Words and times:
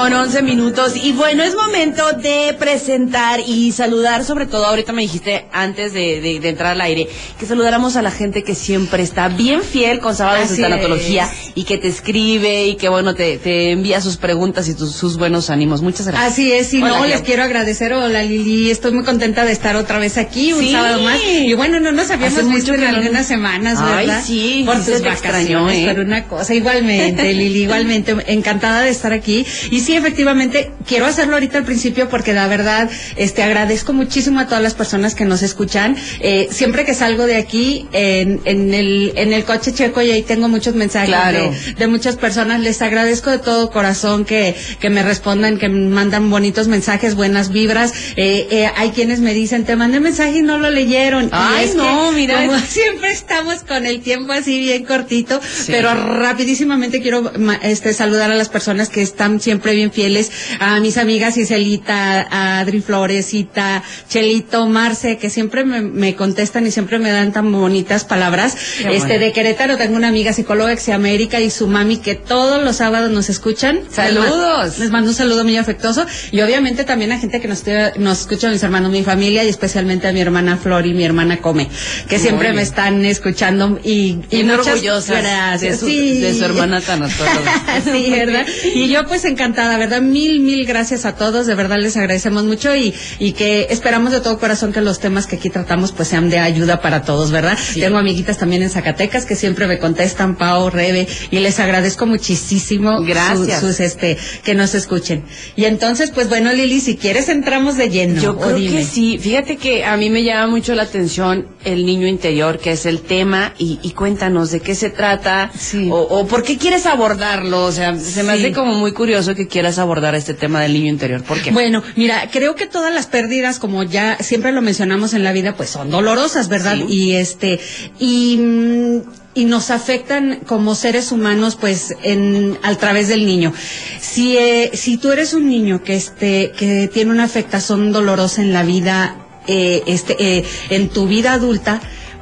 con 0.00 0.12
11 0.14 0.42
minutos. 0.42 0.92
Y 0.96 1.12
bueno, 1.12 1.42
es 1.42 1.54
momento 1.54 2.12
de 2.12 2.56
presentar 2.58 3.40
y 3.46 3.70
saludar, 3.72 4.24
sobre 4.24 4.46
todo, 4.46 4.64
ahorita 4.64 4.92
me 4.94 5.02
dijiste 5.02 5.44
antes 5.52 5.92
de, 5.92 6.22
de- 6.22 6.40
de 6.40 6.48
entrar 6.48 6.72
al 6.72 6.80
aire, 6.80 7.06
que 7.38 7.44
saludáramos 7.44 7.96
a 7.96 8.02
la 8.02 8.10
gente 8.10 8.42
que 8.42 8.54
siempre 8.54 9.02
está 9.02 9.28
bien 9.28 9.60
fiel 9.62 9.98
con 10.00 10.16
Sábados 10.16 10.46
Así 10.46 10.56
de 10.56 10.62
Tanatología 10.62 11.28
y 11.54 11.64
que 11.64 11.76
te 11.76 11.88
escribe 11.88 12.66
y 12.68 12.76
que, 12.76 12.88
bueno, 12.88 13.14
te, 13.14 13.36
te 13.36 13.72
envía 13.72 14.00
sus 14.00 14.16
preguntas 14.16 14.68
y 14.68 14.74
tus- 14.74 14.94
sus 14.94 15.18
buenos 15.18 15.50
ánimos. 15.50 15.82
Muchas 15.82 16.06
gracias. 16.06 16.32
Así 16.32 16.50
es, 16.50 16.72
y 16.72 16.82
Hola, 16.82 16.98
no, 16.98 17.04
les 17.04 17.20
quiero 17.20 17.42
agradecer. 17.42 17.92
Hola 17.92 18.22
Lili, 18.22 18.70
estoy 18.70 18.92
muy 18.92 19.04
contenta 19.04 19.44
de 19.44 19.52
estar 19.52 19.76
otra 19.76 19.98
vez 19.98 20.16
aquí, 20.16 20.54
un 20.54 20.60
Sí. 20.60 20.72
sábado 20.72 21.02
más. 21.02 21.18
Y 21.22 21.52
bueno, 21.52 21.78
no 21.78 21.92
nos 21.92 22.10
habíamos 22.10 22.48
visto 22.48 22.72
en 22.72 22.84
algunas 22.84 23.26
semanas, 23.26 23.78
Ay, 23.78 24.06
¿verdad? 24.06 24.22
sí, 24.26 24.62
Por 24.64 24.76
sí 24.78 24.92
tus 24.92 25.02
vacaciones, 25.02 25.12
extrañó, 25.12 25.68
¿eh? 25.70 25.92
por 25.94 26.02
una 26.04 26.24
cosa. 26.24 26.54
Igualmente, 26.54 27.34
Lili, 27.34 27.64
igualmente, 27.64 28.16
encantada 28.28 28.80
de 28.80 28.88
estar 28.90 29.12
aquí. 29.12 29.44
Y 29.70 29.80
sí, 29.80 29.89
efectivamente, 29.94 30.70
quiero 30.86 31.06
hacerlo 31.06 31.34
ahorita 31.34 31.58
al 31.58 31.64
principio 31.64 32.08
porque 32.08 32.32
la 32.32 32.46
verdad, 32.46 32.90
este, 33.16 33.42
agradezco 33.42 33.92
muchísimo 33.92 34.40
a 34.40 34.46
todas 34.46 34.62
las 34.62 34.74
personas 34.74 35.14
que 35.14 35.24
nos 35.24 35.42
escuchan. 35.42 35.96
Eh, 36.20 36.48
siempre 36.50 36.84
que 36.84 36.94
salgo 36.94 37.26
de 37.26 37.36
aquí, 37.36 37.86
en, 37.92 38.40
en 38.44 38.74
el, 38.74 39.12
en 39.16 39.32
el 39.32 39.44
coche 39.44 39.72
checo 39.72 40.02
y 40.02 40.10
ahí 40.10 40.22
tengo 40.22 40.48
muchos 40.48 40.74
mensajes 40.74 41.08
Claro. 41.10 41.50
de, 41.50 41.74
de 41.74 41.86
muchas 41.86 42.16
personas. 42.16 42.60
Les 42.60 42.80
agradezco 42.82 43.30
de 43.30 43.38
todo 43.38 43.70
corazón 43.70 44.24
que, 44.24 44.54
que 44.80 44.90
me 44.90 45.02
respondan, 45.02 45.58
que 45.58 45.68
me 45.68 45.88
mandan 45.88 46.30
bonitos 46.30 46.68
mensajes, 46.68 47.14
buenas 47.14 47.50
vibras. 47.52 47.92
Eh, 48.16 48.46
eh, 48.50 48.70
hay 48.76 48.90
quienes 48.90 49.20
me 49.20 49.34
dicen, 49.34 49.64
te 49.64 49.76
mandé 49.76 50.00
mensaje 50.00 50.38
y 50.38 50.42
no 50.42 50.58
lo 50.58 50.70
leyeron. 50.70 51.26
Y 51.26 51.28
Ay, 51.32 51.64
es 51.66 51.74
no, 51.74 52.10
que, 52.10 52.16
mira. 52.16 52.46
Como 52.46 52.58
siempre 52.68 53.10
estamos 53.12 53.62
con 53.62 53.86
el 53.86 54.00
tiempo 54.00 54.32
así 54.32 54.58
bien 54.58 54.84
cortito, 54.84 55.40
pero 55.66 55.94
rapidísimamente 55.94 57.00
quiero 57.02 57.32
este, 57.62 57.92
saludar 57.92 58.30
a 58.30 58.34
las 58.34 58.48
personas 58.48 58.88
que 58.88 59.02
están 59.02 59.40
siempre 59.40 59.72
bien 59.80 59.92
fieles, 59.92 60.30
a 60.60 60.78
mis 60.80 60.96
amigas 60.98 61.36
Iselita, 61.36 62.26
a 62.30 62.60
Adri 62.60 62.80
Floresita, 62.80 63.82
Chelito, 64.08 64.66
Marce, 64.66 65.16
que 65.18 65.30
siempre 65.30 65.64
me, 65.64 65.80
me 65.80 66.14
contestan 66.14 66.66
y 66.66 66.70
siempre 66.70 66.98
me 66.98 67.10
dan 67.10 67.32
tan 67.32 67.50
bonitas 67.52 68.04
palabras. 68.04 68.56
Qué 68.78 68.94
este, 68.96 69.08
bueno. 69.08 69.24
de 69.24 69.32
Querétaro 69.32 69.76
tengo 69.76 69.96
una 69.96 70.08
amiga 70.08 70.32
psicóloga 70.32 70.74
llama 70.92 71.10
Erika 71.10 71.40
y 71.40 71.50
su 71.50 71.66
mami 71.68 71.96
que 71.98 72.14
todos 72.14 72.62
los 72.62 72.76
sábados 72.76 73.10
nos 73.10 73.28
escuchan. 73.30 73.80
Saludos. 73.90 74.78
Les 74.78 74.78
ma- 74.78 74.84
Les 74.84 74.90
mando 74.90 75.10
un 75.10 75.16
saludo 75.16 75.44
muy 75.44 75.56
afectuoso 75.56 76.04
y 76.32 76.40
obviamente 76.40 76.84
también 76.84 77.12
a 77.12 77.18
gente 77.18 77.40
que 77.40 77.48
nos, 77.48 77.62
nos 77.98 78.20
escucha, 78.20 78.50
mis 78.50 78.62
hermanos, 78.62 78.90
mi 78.90 79.02
familia 79.04 79.44
y 79.44 79.48
especialmente 79.48 80.08
a 80.08 80.12
mi 80.12 80.20
hermana 80.20 80.56
Flor 80.56 80.86
y 80.86 80.94
mi 80.94 81.04
hermana 81.04 81.38
Come, 81.40 81.68
que 82.08 82.16
Muy 82.16 82.22
siempre 82.22 82.48
bien. 82.48 82.56
me 82.56 82.62
están 82.62 83.04
escuchando 83.04 83.78
y, 83.84 84.18
y 84.30 84.42
muchas 84.42 84.66
orgullosas 84.68 85.22
gracias. 85.22 85.60
de 85.72 85.76
su- 85.78 85.86
Sí. 85.86 86.20
de 86.20 86.34
su 86.34 86.44
hermana 86.44 86.80
tanatóloga. 86.80 87.80
sí, 87.84 88.10
¿verdad? 88.10 88.46
Y 88.74 88.88
yo 88.88 89.06
pues 89.06 89.24
encantada, 89.24 89.69
¿verdad? 89.76 90.00
Mil, 90.00 90.40
mil 90.40 90.64
gracias 90.66 91.04
a 91.04 91.14
todos, 91.14 91.46
de 91.46 91.54
verdad 91.54 91.78
les 91.80 91.96
agradecemos 91.96 92.44
mucho 92.44 92.74
y, 92.74 92.94
y 93.18 93.32
que 93.32 93.66
esperamos 93.70 94.12
de 94.12 94.20
todo 94.20 94.38
corazón 94.38 94.72
que 94.72 94.80
los 94.80 95.00
temas 95.00 95.26
que 95.26 95.36
aquí 95.36 95.50
tratamos 95.50 95.92
pues 95.92 96.08
sean 96.08 96.30
de 96.30 96.38
ayuda 96.38 96.80
para 96.80 97.02
todos, 97.02 97.30
¿verdad? 97.30 97.58
Tengo 97.74 97.98
amiguitas 97.98 98.38
también 98.38 98.62
en 98.62 98.70
Zacatecas 98.70 99.26
que 99.26 99.34
siempre 99.36 99.66
me 99.66 99.78
contestan, 99.78 100.36
Pau, 100.36 100.70
Rebe, 100.70 101.06
y 101.30 101.38
les 101.38 101.58
agradezco 101.60 102.06
muchísimo 102.06 103.02
Gracias. 103.02 103.60
sus, 103.60 103.80
este, 103.80 104.16
que 104.44 104.54
nos 104.54 104.74
escuchen. 104.74 105.24
Y 105.56 105.64
entonces, 105.64 106.10
pues 106.10 106.28
bueno, 106.28 106.52
Lili, 106.52 106.80
si 106.80 106.96
quieres 106.96 107.28
entramos 107.28 107.76
de 107.76 107.88
lleno. 107.90 108.20
Yo 108.20 108.36
creo 108.38 108.56
dime. 108.56 108.78
que 108.78 108.84
sí. 108.84 109.18
Fíjate 109.18 109.56
que 109.56 109.84
a 109.84 109.96
mí 109.96 110.10
me 110.10 110.22
llama 110.24 110.46
mucho 110.48 110.74
la 110.74 110.82
atención 110.84 111.46
el 111.64 111.84
niño 111.86 112.06
interior, 112.06 112.58
que 112.58 112.72
es 112.72 112.86
el 112.86 113.00
tema, 113.00 113.54
y, 113.58 113.78
y 113.82 113.90
cuéntanos 113.92 114.50
de 114.50 114.60
qué 114.60 114.74
se 114.74 114.90
trata, 114.90 115.50
Sí. 115.56 115.88
o, 115.90 115.96
o 116.00 116.26
por 116.26 116.42
qué 116.42 116.56
quieres 116.56 116.86
abordarlo. 116.86 117.64
O 117.64 117.72
sea, 117.72 117.96
se 117.98 118.22
me 118.22 118.34
Sí. 118.36 118.40
hace 118.44 118.52
como 118.52 118.74
muy 118.74 118.92
curioso 118.92 119.34
que 119.34 119.46
quieras 119.46 119.59
abordar 119.78 120.14
este 120.14 120.34
tema 120.34 120.60
del 120.60 120.72
niño 120.72 120.88
interior. 120.88 121.22
¿Por 121.22 121.40
qué? 121.40 121.50
Bueno, 121.50 121.82
mira, 121.96 122.28
creo 122.30 122.54
que 122.54 122.66
todas 122.66 122.92
las 122.92 123.06
pérdidas, 123.06 123.58
como 123.58 123.82
ya 123.82 124.18
siempre 124.20 124.52
lo 124.52 124.62
mencionamos 124.62 125.14
en 125.14 125.24
la 125.24 125.32
vida, 125.32 125.56
pues 125.56 125.70
son 125.70 125.90
dolorosas, 125.90 126.48
¿verdad? 126.48 126.76
Sí. 126.76 126.84
Y 126.88 127.12
este, 127.12 127.60
y, 127.98 128.36
mm, 128.38 129.00
y 129.34 129.44
nos 129.44 129.70
afectan 129.70 130.40
como 130.46 130.74
seres 130.74 131.12
humanos, 131.12 131.56
pues, 131.56 131.94
en, 132.02 132.58
al 132.62 132.78
través 132.78 133.08
del 133.08 133.26
niño. 133.26 133.52
Si, 134.00 134.36
eh, 134.36 134.70
si 134.74 134.96
tú 134.96 135.12
eres 135.12 135.34
un 135.34 135.48
niño 135.48 135.82
que 135.82 135.94
este, 135.94 136.52
que 136.56 136.88
tiene 136.92 137.10
una 137.10 137.24
afectación 137.24 137.92
dolorosa 137.92 138.42
en 138.42 138.52
la 138.52 138.64
vida, 138.64 139.16
eh, 139.46 139.82
este, 139.86 140.16
eh, 140.18 140.44
en 140.70 140.88
tu 140.88 141.06
vida 141.06 141.32
adulta, 141.32 141.80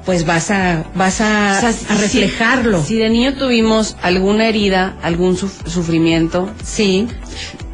pues 0.09 0.25
vas 0.25 0.51
a, 0.51 0.85
vas 0.95 1.21
a, 1.21 1.57
O 1.59 1.61
sea, 1.61 1.69
a 1.69 1.73
si- 1.75 1.85
reflejarlo. 1.85 2.83
Si 2.83 2.97
de 2.97 3.11
niño 3.11 3.35
tuvimos 3.35 3.95
alguna 4.01 4.49
herida, 4.49 4.97
algún 5.03 5.37
suf- 5.37 5.67
sufrimiento, 5.69 6.49
sí. 6.65 7.07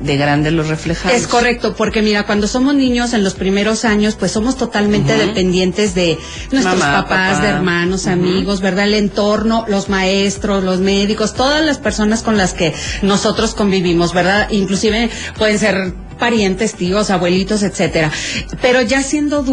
De 0.05 0.17
grande 0.17 0.51
lo 0.51 0.63
reflejamos. 0.63 1.17
Es 1.17 1.27
correcto, 1.27 1.75
porque 1.75 2.03
mira, 2.03 2.27
cuando 2.27 2.47
somos 2.47 2.75
niños 2.75 3.13
en 3.15 3.25
los 3.25 3.35
primeros 3.35 3.85
años, 3.85 4.15
pues 4.17 4.33
somos 4.33 4.57
totalmente 4.57 5.15
dependientes 5.17 5.95
de 5.95 6.19
nuestros 6.53 6.79
Mamá, 6.79 7.03
papás, 7.03 7.37
papá. 7.37 7.43
de 7.43 7.49
hermanos, 7.49 8.07
amigos, 8.07 8.61
¿verdad? 8.61 8.85
El 8.85 8.95
entorno, 8.95 9.65
los 9.69 9.89
maestros, 9.89 10.63
los 10.63 10.79
médicos, 10.81 11.35
todas 11.35 11.65
las 11.65 11.79
personas 11.79 12.23
con 12.23 12.37
las 12.37 12.53
que 12.55 12.75
nosotros 13.03 13.55
convivimos, 13.55 14.13
¿verdad? 14.13 14.49
Inclusive 14.51 15.11
pueden 15.39 15.59
ser 15.59 15.95
parientes, 16.19 16.75
tíos, 16.75 17.11
abuelitos, 17.11 17.63
etcétera. 17.63 18.11
Pero 18.63 18.83
ya 18.83 19.03
siendo 19.03 19.45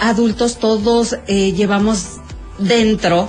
adultos, 0.00 0.58
todos 0.58 1.16
eh, 1.26 1.52
llevamos 1.52 2.18
dentro 2.58 3.28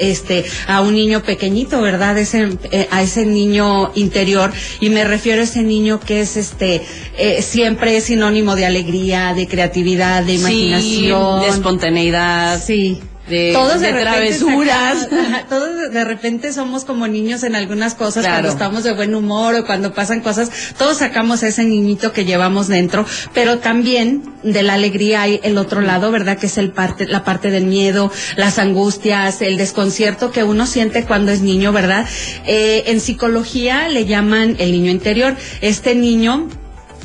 este 0.00 0.44
a 0.66 0.80
un 0.80 0.94
niño 0.94 1.22
pequeñito, 1.22 1.80
¿verdad? 1.80 2.18
Ese, 2.18 2.48
eh, 2.72 2.88
a 2.90 3.02
ese 3.02 3.24
niño 3.26 3.92
interior 3.94 4.52
y 4.80 4.90
me 4.90 5.04
refiero 5.04 5.40
a 5.40 5.44
ese 5.44 5.62
niño 5.62 6.00
que 6.00 6.20
es 6.20 6.36
este 6.36 6.82
eh, 7.16 7.42
siempre 7.42 7.96
es 7.96 8.04
sinónimo 8.04 8.56
de 8.56 8.66
alegría, 8.66 9.34
de 9.34 9.46
creatividad, 9.46 10.22
de 10.22 10.34
Sí, 10.38 10.40
imaginación, 10.40 11.40
de 11.42 11.48
espontaneidad. 11.48 12.62
sí. 12.62 13.00
De- 13.30 13.52
todos 13.54 13.80
de 13.80 13.92
repente 13.92 14.10
travesuras. 14.10 14.98
sacamos- 15.00 15.48
todos 15.48 15.90
de 15.92 16.04
repente 16.04 16.52
somos 16.52 16.84
como 16.84 17.06
niños 17.08 17.42
en 17.44 17.54
algunas 17.56 17.94
cosas 17.94 18.24
Claro. 18.24 18.34
cuando 18.42 18.48
estamos 18.50 18.84
de 18.84 18.92
buen 18.92 19.14
humor 19.14 19.54
o 19.54 19.64
cuando 19.66 19.94
pasan 19.94 20.20
cosas, 20.20 20.50
todos 20.76 20.98
sacamos 20.98 21.42
ese 21.42 21.64
niñito 21.64 22.12
que 22.12 22.24
llevamos 22.24 22.68
dentro, 22.68 23.06
pero 23.32 23.58
también 23.58 24.22
de 24.42 24.62
la 24.62 24.74
alegría 24.74 25.22
hay 25.22 25.40
el 25.42 25.56
otro 25.58 25.80
lado, 25.80 26.10
¿verdad? 26.10 26.38
Que 26.38 26.46
es 26.46 26.58
el 26.58 26.72
parte, 26.72 27.06
la 27.06 27.24
parte 27.24 27.50
del 27.50 27.64
miedo, 27.66 28.10
las 28.36 28.58
angustias, 28.58 29.40
el 29.42 29.56
desconcierto 29.56 30.30
que 30.32 30.44
uno 30.44 30.66
siente 30.66 31.04
cuando 31.04 31.30
es 31.32 31.40
niño, 31.40 31.72
¿verdad? 31.72 32.06
Eh, 32.46 32.84
en 32.86 33.00
psicología 33.00 33.88
le 33.88 34.04
llaman 34.06 34.56
el 34.58 34.72
niño 34.72 34.90
interior. 34.90 35.36
Este 35.60 35.94
niño 35.94 36.48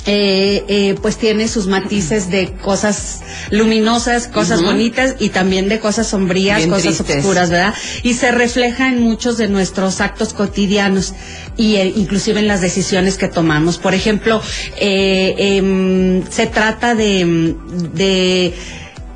eh, 0.07 0.63
eh, 0.67 0.95
pues 1.01 1.17
tiene 1.17 1.47
sus 1.47 1.67
matices 1.67 2.29
de 2.29 2.51
cosas 2.53 3.21
luminosas, 3.49 4.27
cosas 4.27 4.61
bonitas 4.61 5.15
y 5.19 5.29
también 5.29 5.67
de 5.67 5.79
cosas 5.79 6.07
sombrías, 6.07 6.57
Bien 6.57 6.69
cosas 6.69 6.97
tristes. 6.97 7.17
oscuras, 7.17 7.49
¿verdad? 7.49 7.73
Y 8.03 8.13
se 8.13 8.31
refleja 8.31 8.87
en 8.89 9.01
muchos 9.01 9.37
de 9.37 9.47
nuestros 9.47 10.01
actos 10.01 10.33
cotidianos 10.33 11.13
y 11.57 11.75
eh, 11.77 11.91
inclusive 11.95 12.39
en 12.39 12.47
las 12.47 12.61
decisiones 12.61 13.17
que 13.17 13.27
tomamos. 13.27 13.77
Por 13.77 13.93
ejemplo, 13.93 14.41
eh, 14.79 15.35
em, 15.37 16.23
se 16.29 16.47
trata 16.47 16.93
de, 16.95 17.55
de 17.93 18.53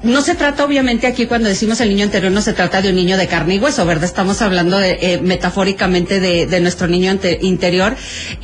no 0.03 0.21
se 0.21 0.35
trata, 0.35 0.63
obviamente, 0.63 1.07
aquí 1.07 1.25
cuando 1.25 1.49
decimos 1.49 1.81
el 1.81 1.89
niño 1.89 2.05
interior, 2.05 2.31
no 2.31 2.41
se 2.41 2.53
trata 2.53 2.81
de 2.81 2.89
un 2.89 2.95
niño 2.95 3.17
de 3.17 3.27
carne 3.27 3.55
y 3.55 3.59
hueso, 3.59 3.85
¿verdad? 3.85 4.05
Estamos 4.05 4.41
hablando 4.41 4.77
de, 4.77 4.97
eh, 5.01 5.19
metafóricamente 5.21 6.19
de, 6.19 6.45
de 6.45 6.59
nuestro 6.61 6.87
niño 6.87 7.17
interior 7.41 7.95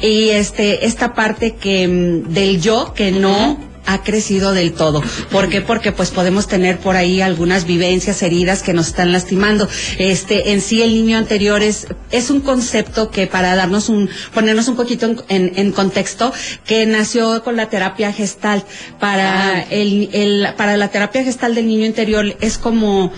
y 0.01 0.29
este, 0.29 0.85
esta 0.85 1.13
parte 1.13 1.55
que, 1.55 1.87
mm, 1.87 2.33
del 2.33 2.61
yo 2.61 2.93
que 2.93 3.11
no 3.11 3.74
ha 3.85 4.03
crecido 4.03 4.53
del 4.53 4.73
todo. 4.73 5.01
¿Por 5.31 5.49
qué? 5.49 5.61
Porque 5.61 5.91
pues 5.91 6.09
podemos 6.11 6.47
tener 6.47 6.79
por 6.79 6.95
ahí 6.95 7.21
algunas 7.21 7.65
vivencias, 7.65 8.21
heridas 8.23 8.63
que 8.63 8.73
nos 8.73 8.87
están 8.87 9.11
lastimando. 9.11 9.67
Este, 9.99 10.51
en 10.51 10.61
sí 10.61 10.81
el 10.81 10.91
niño 10.93 11.17
anterior 11.17 11.61
es, 11.61 11.87
es 12.11 12.29
un 12.29 12.41
concepto 12.41 13.11
que 13.11 13.27
para 13.27 13.55
darnos 13.55 13.89
un, 13.89 14.09
ponernos 14.33 14.67
un 14.67 14.75
poquito 14.75 15.05
en, 15.05 15.19
en- 15.29 15.51
en 15.55 15.71
contexto, 15.71 16.33
que 16.65 16.85
nació 16.85 17.43
con 17.43 17.55
la 17.55 17.69
terapia 17.69 18.11
gestal. 18.11 18.63
Para 18.99 19.25
Ah. 19.59 19.65
el, 19.69 20.09
el, 20.13 20.47
para 20.57 20.77
la 20.77 20.87
terapia 20.89 21.23
gestal 21.23 21.55
del 21.55 21.67
niño 21.67 21.85
interior 21.85 22.35
es 22.41 22.57
como 22.57 23.11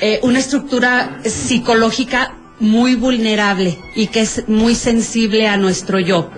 eh, 0.00 0.18
una 0.22 0.38
estructura 0.38 1.20
psicológica 1.24 2.34
muy 2.60 2.94
vulnerable 2.94 3.78
y 3.94 4.06
que 4.08 4.20
es 4.20 4.44
muy 4.48 4.74
sensible 4.74 5.48
a 5.48 5.56
nuestro 5.56 5.98
yo. 6.00 6.30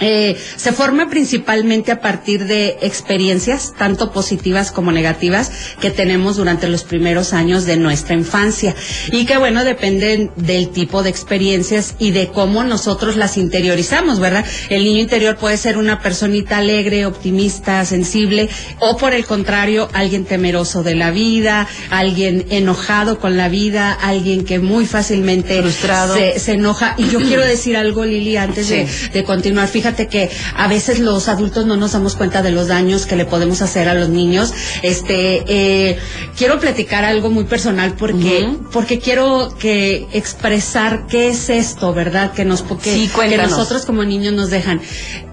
Eh, 0.00 0.36
se 0.56 0.72
forma 0.72 1.08
principalmente 1.10 1.92
a 1.92 2.00
partir 2.00 2.46
de 2.46 2.78
experiencias, 2.80 3.74
tanto 3.76 4.12
positivas 4.12 4.70
como 4.70 4.92
negativas, 4.92 5.52
que 5.80 5.90
tenemos 5.90 6.36
durante 6.36 6.68
los 6.68 6.84
primeros 6.84 7.32
años 7.32 7.66
de 7.66 7.76
nuestra 7.76 8.14
infancia. 8.14 8.74
Y 9.12 9.26
que, 9.26 9.36
bueno, 9.36 9.64
dependen 9.64 10.30
del 10.36 10.70
tipo 10.70 11.02
de 11.02 11.10
experiencias 11.10 11.94
y 11.98 12.10
de 12.12 12.28
cómo 12.28 12.64
nosotros 12.64 13.16
las 13.16 13.36
interiorizamos, 13.36 14.20
¿verdad? 14.20 14.44
El 14.70 14.84
niño 14.84 15.00
interior 15.00 15.36
puede 15.36 15.56
ser 15.56 15.76
una 15.76 16.00
personita 16.00 16.58
alegre, 16.58 17.06
optimista, 17.06 17.84
sensible, 17.84 18.48
o 18.78 18.96
por 18.96 19.12
el 19.12 19.26
contrario, 19.26 19.88
alguien 19.92 20.24
temeroso 20.24 20.82
de 20.82 20.94
la 20.94 21.10
vida, 21.10 21.68
alguien 21.90 22.46
enojado 22.50 23.18
con 23.18 23.36
la 23.36 23.48
vida, 23.48 23.92
alguien 23.92 24.44
que 24.44 24.58
muy 24.58 24.86
fácilmente 24.86 25.60
Frustrado. 25.60 26.14
se, 26.14 26.38
se 26.38 26.52
enoja. 26.52 26.94
Y 26.96 27.08
yo 27.08 27.20
quiero 27.20 27.44
decir 27.44 27.76
algo, 27.76 28.04
Lili, 28.04 28.36
antes 28.36 28.68
de 28.68 29.24
continuar. 29.24 29.68
Fíjate 29.68 29.89
fíjate 29.90 30.08
que 30.08 30.30
a 30.56 30.68
veces 30.68 31.00
los 31.00 31.28
adultos 31.28 31.66
no 31.66 31.76
nos 31.76 31.92
damos 31.92 32.14
cuenta 32.14 32.42
de 32.42 32.52
los 32.52 32.68
daños 32.68 33.06
que 33.06 33.16
le 33.16 33.24
podemos 33.24 33.60
hacer 33.62 33.88
a 33.88 33.94
los 33.94 34.08
niños. 34.08 34.52
Este, 34.82 35.42
eh, 35.46 35.98
quiero 36.36 36.60
platicar 36.60 37.04
algo 37.04 37.30
muy 37.30 37.44
personal 37.44 37.94
porque, 37.98 38.48
porque 38.72 38.98
quiero 39.00 39.54
que 39.58 40.06
expresar 40.12 41.06
qué 41.08 41.28
es 41.28 41.50
esto, 41.50 41.92
¿verdad? 41.92 42.32
Que 42.32 42.44
nos, 42.44 42.62
que, 42.62 43.08
que 43.08 43.36
nosotros 43.36 43.84
como 43.84 44.04
niños 44.04 44.32
nos 44.32 44.50
dejan. 44.50 44.80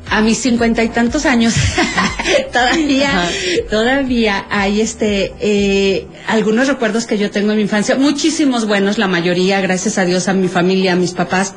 A 0.09 0.21
mis 0.21 0.37
cincuenta 0.37 0.85
y 0.85 0.89
tantos 0.89 1.25
años 1.25 1.53
todavía 2.53 3.29
todavía 3.69 4.45
hay 4.49 4.79
este 4.79 5.33
eh, 5.41 6.07
algunos 6.27 6.69
recuerdos 6.69 7.05
que 7.05 7.17
yo 7.17 7.29
tengo 7.29 7.51
en 7.51 7.57
mi 7.57 7.63
infancia 7.63 7.95
muchísimos 7.95 8.65
buenos 8.67 8.97
la 8.97 9.09
mayoría 9.09 9.59
gracias 9.59 9.97
a 9.97 10.05
Dios 10.05 10.29
a 10.29 10.33
mi 10.33 10.47
familia 10.47 10.93
a 10.93 10.95
mis 10.95 11.11
papás 11.11 11.55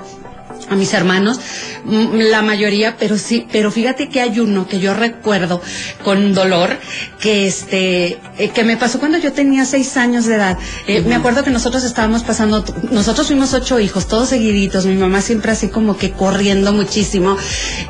a 0.70 0.76
mis 0.76 0.94
hermanos, 0.94 1.40
la 1.84 2.42
mayoría, 2.42 2.96
pero 2.96 3.18
sí, 3.18 3.46
pero 3.50 3.72
fíjate 3.72 4.08
que 4.08 4.20
hay 4.20 4.38
uno 4.38 4.68
que 4.68 4.78
yo 4.78 4.94
recuerdo 4.94 5.60
con 6.04 6.32
dolor, 6.32 6.78
que 7.18 7.48
este, 7.48 8.18
eh, 8.38 8.50
que 8.54 8.62
me 8.62 8.76
pasó 8.76 9.00
cuando 9.00 9.18
yo 9.18 9.32
tenía 9.32 9.64
seis 9.64 9.96
años 9.96 10.26
de 10.26 10.36
edad. 10.36 10.58
Eh, 10.86 11.02
me 11.02 11.16
acuerdo 11.16 11.42
que 11.42 11.50
nosotros 11.50 11.82
estábamos 11.82 12.22
pasando, 12.22 12.64
nosotros 12.92 13.26
fuimos 13.26 13.52
ocho 13.52 13.80
hijos, 13.80 14.06
todos 14.06 14.28
seguiditos, 14.28 14.86
mi 14.86 14.94
mamá 14.94 15.20
siempre 15.22 15.50
así 15.50 15.68
como 15.68 15.96
que 15.96 16.12
corriendo 16.12 16.72
muchísimo, 16.72 17.36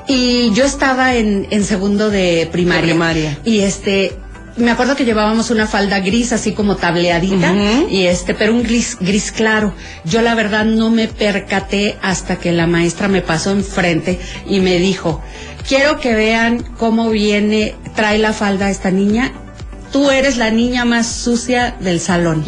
y 0.08 0.50
yo 0.54 0.64
estaba 0.64 1.14
en, 1.16 1.48
en 1.50 1.64
segundo 1.64 2.08
de 2.08 2.48
primaria. 2.50 2.80
De 2.80 2.88
primaria. 2.88 3.38
Y 3.44 3.60
este, 3.60 4.16
me 4.60 4.70
acuerdo 4.70 4.96
que 4.96 5.04
llevábamos 5.04 5.50
una 5.50 5.66
falda 5.66 6.00
gris 6.00 6.32
así 6.32 6.52
como 6.52 6.76
tableadita 6.76 7.54
y 7.90 8.06
este, 8.06 8.34
pero 8.34 8.52
un 8.54 8.62
gris 8.62 8.96
gris 9.00 9.32
claro. 9.32 9.74
Yo 10.04 10.22
la 10.22 10.34
verdad 10.34 10.64
no 10.64 10.90
me 10.90 11.08
percaté 11.08 11.96
hasta 12.02 12.36
que 12.36 12.52
la 12.52 12.66
maestra 12.66 13.08
me 13.08 13.22
pasó 13.22 13.50
enfrente 13.50 14.20
y 14.46 14.60
me 14.60 14.78
dijo, 14.78 15.22
"Quiero 15.68 16.00
que 16.00 16.14
vean 16.14 16.62
cómo 16.78 17.10
viene 17.10 17.74
trae 17.94 18.18
la 18.18 18.32
falda 18.32 18.70
esta 18.70 18.90
niña 18.90 19.32
tú 19.92 20.10
eres 20.10 20.36
la 20.36 20.50
niña 20.50 20.84
más 20.84 21.06
sucia 21.06 21.76
del 21.80 22.00
salón. 22.00 22.44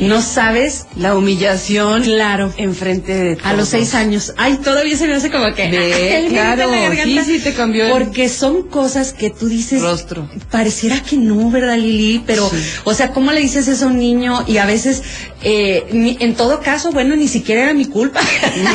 No 0.00 0.22
sabes 0.22 0.86
la 0.96 1.16
humillación. 1.16 2.02
Claro. 2.02 2.52
Enfrente 2.56 3.14
de 3.14 3.38
A 3.44 3.52
los 3.54 3.68
seis 3.68 3.94
años. 3.94 4.34
Ay, 4.36 4.58
todavía 4.58 4.96
se 4.96 5.06
me 5.06 5.14
hace 5.14 5.30
como 5.30 5.54
que. 5.54 5.70
Ve, 5.70 6.26
claro. 6.28 6.70
Sí, 7.04 7.18
sí 7.24 7.38
te 7.40 7.54
cambió. 7.54 7.88
Porque 7.90 8.28
son 8.28 8.64
cosas 8.64 9.12
que 9.12 9.30
tú 9.30 9.48
dices. 9.48 9.82
Rostro. 9.82 10.28
Pareciera 10.50 11.02
que 11.02 11.16
no, 11.16 11.50
¿verdad, 11.50 11.76
Lili? 11.76 12.22
Pero, 12.26 12.50
o 12.84 12.94
sea, 12.94 13.12
¿cómo 13.12 13.32
le 13.32 13.40
dices 13.40 13.68
eso 13.68 13.86
a 13.86 13.88
un 13.88 13.98
niño? 13.98 14.44
Y 14.46 14.58
a 14.58 14.66
veces, 14.66 15.02
eh, 15.42 16.16
en 16.20 16.34
todo 16.34 16.60
caso, 16.60 16.90
bueno, 16.92 17.16
ni 17.16 17.28
siquiera 17.28 17.64
era 17.64 17.74
mi 17.74 17.86
culpa. 17.86 18.20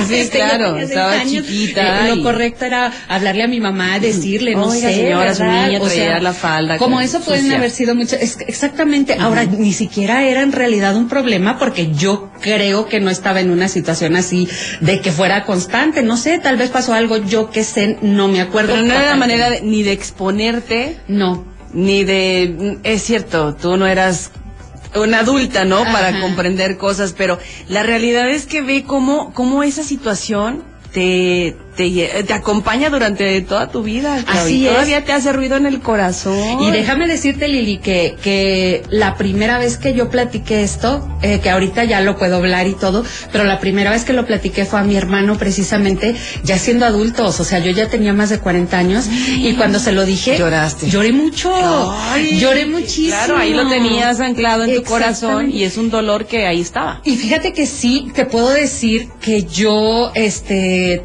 Sí, 0.07 0.27
claro. 0.31 0.77
Estaba 0.77 1.23
chiquita. 1.23 2.07
Eh, 2.07 2.15
lo 2.15 2.23
correcto 2.23 2.65
era 2.65 2.91
hablarle 3.07 3.43
a 3.43 3.47
mi 3.47 3.59
mamá, 3.59 3.99
decirle, 3.99 4.55
no 4.55 4.71
sé. 4.71 4.93
Señora, 4.93 5.33
su 5.35 5.43
niña, 5.43 5.79
o 5.81 5.89
sea, 5.89 6.19
la 6.19 6.33
falda. 6.33 6.77
Como 6.77 7.01
eso 7.01 7.21
pueden 7.21 7.51
haber 7.51 7.71
sido 7.71 7.86
exactamente. 7.91 9.15
Ahora, 9.19 9.45
ni 9.45 9.73
siquiera 9.73 10.23
era 10.23 10.41
en 10.41 10.51
realidad 10.51 10.95
un 10.95 11.07
problema 11.07 11.57
porque 11.57 11.93
yo 11.93 12.31
creo 12.41 12.87
que 12.87 12.99
no 12.99 13.09
estaba 13.09 13.41
en 13.41 13.51
una 13.51 13.67
situación 13.67 14.15
así 14.15 14.47
de 14.81 15.01
que 15.01 15.11
fuera 15.11 15.45
constante. 15.45 16.01
No 16.03 16.17
sé, 16.17 16.39
tal 16.39 16.57
vez 16.57 16.69
pasó 16.69 16.93
algo, 16.93 17.17
yo 17.17 17.49
que 17.49 17.63
sé, 17.63 17.97
no 18.01 18.27
me 18.27 18.41
acuerdo. 18.41 18.73
Pero 18.73 18.85
no 18.85 18.93
era 18.93 19.15
manera 19.15 19.49
ni 19.61 19.83
de 19.83 19.91
exponerte. 19.91 20.97
No. 21.07 21.45
Ni 21.73 22.03
de, 22.03 22.79
es 22.83 23.03
cierto, 23.03 23.55
tú 23.55 23.77
no 23.77 23.87
eras 23.87 24.31
una 24.95 25.19
adulta, 25.19 25.65
¿no? 25.65 25.83
Para 25.83 26.21
comprender 26.21 26.77
cosas, 26.77 27.13
pero 27.17 27.37
la 27.67 27.83
realidad 27.83 28.29
es 28.29 28.45
que 28.45 28.61
ve 28.61 28.83
cómo, 28.85 29.33
cómo 29.33 29.63
esa 29.63 29.83
situación 29.83 30.63
te, 30.93 31.57
te, 31.77 32.33
acompaña 32.33 32.89
durante 32.89 33.39
toda 33.41 33.69
tu 33.69 33.83
vida. 33.83 34.23
Así 34.27 34.65
Todavía 34.65 35.05
te 35.05 35.13
hace 35.13 35.31
ruido 35.31 35.55
en 35.57 35.65
el 35.65 35.79
corazón. 35.79 36.61
Y 36.61 36.71
déjame 36.71 37.07
decirte, 37.07 37.47
Lili, 37.47 37.77
que, 37.77 38.15
que 38.21 38.83
la 38.89 39.15
primera 39.15 39.59
vez 39.59 39.77
que 39.77 39.93
yo 39.93 40.09
platiqué 40.09 40.63
esto, 40.63 41.07
eh, 41.21 41.39
que 41.41 41.49
ahorita 41.49 41.83
ya 41.83 42.01
lo 42.01 42.17
puedo 42.17 42.37
hablar 42.37 42.67
y 42.67 42.73
todo, 42.73 43.05
pero 43.31 43.43
la 43.43 43.59
primera 43.59 43.91
vez 43.91 44.03
que 44.03 44.13
lo 44.13 44.25
platiqué 44.25 44.65
fue 44.65 44.79
a 44.79 44.83
mi 44.83 44.95
hermano 44.95 45.37
precisamente, 45.37 46.15
ya 46.43 46.57
siendo 46.57 46.85
adultos, 46.85 47.39
o 47.39 47.43
sea, 47.43 47.59
yo 47.59 47.71
ya 47.71 47.87
tenía 47.87 48.13
más 48.13 48.29
de 48.29 48.39
40 48.39 48.77
años 48.77 49.05
y 49.09 49.53
cuando 49.53 49.79
se 49.79 49.91
lo 49.91 50.05
dije, 50.05 50.37
lloraste. 50.37 50.89
Lloré 50.89 51.11
mucho. 51.11 51.51
lloré 52.39 52.65
muchísimo. 52.65 53.07
Claro, 53.09 53.37
ahí 53.37 53.53
lo 53.53 53.69
tenías 53.69 54.19
anclado 54.19 54.63
en 54.63 54.75
tu 54.75 54.83
corazón 54.83 55.51
y 55.51 55.63
es 55.63 55.77
un 55.77 55.89
dolor 55.89 56.25
que 56.25 56.47
ahí 56.47 56.61
estaba. 56.61 57.01
Y 57.03 57.15
fíjate 57.15 57.53
que 57.53 57.65
sí, 57.65 58.07
te 58.13 58.25
puedo 58.25 58.49
decir 58.49 59.09
que 59.21 59.43
yo, 59.43 60.11
este, 60.15 61.03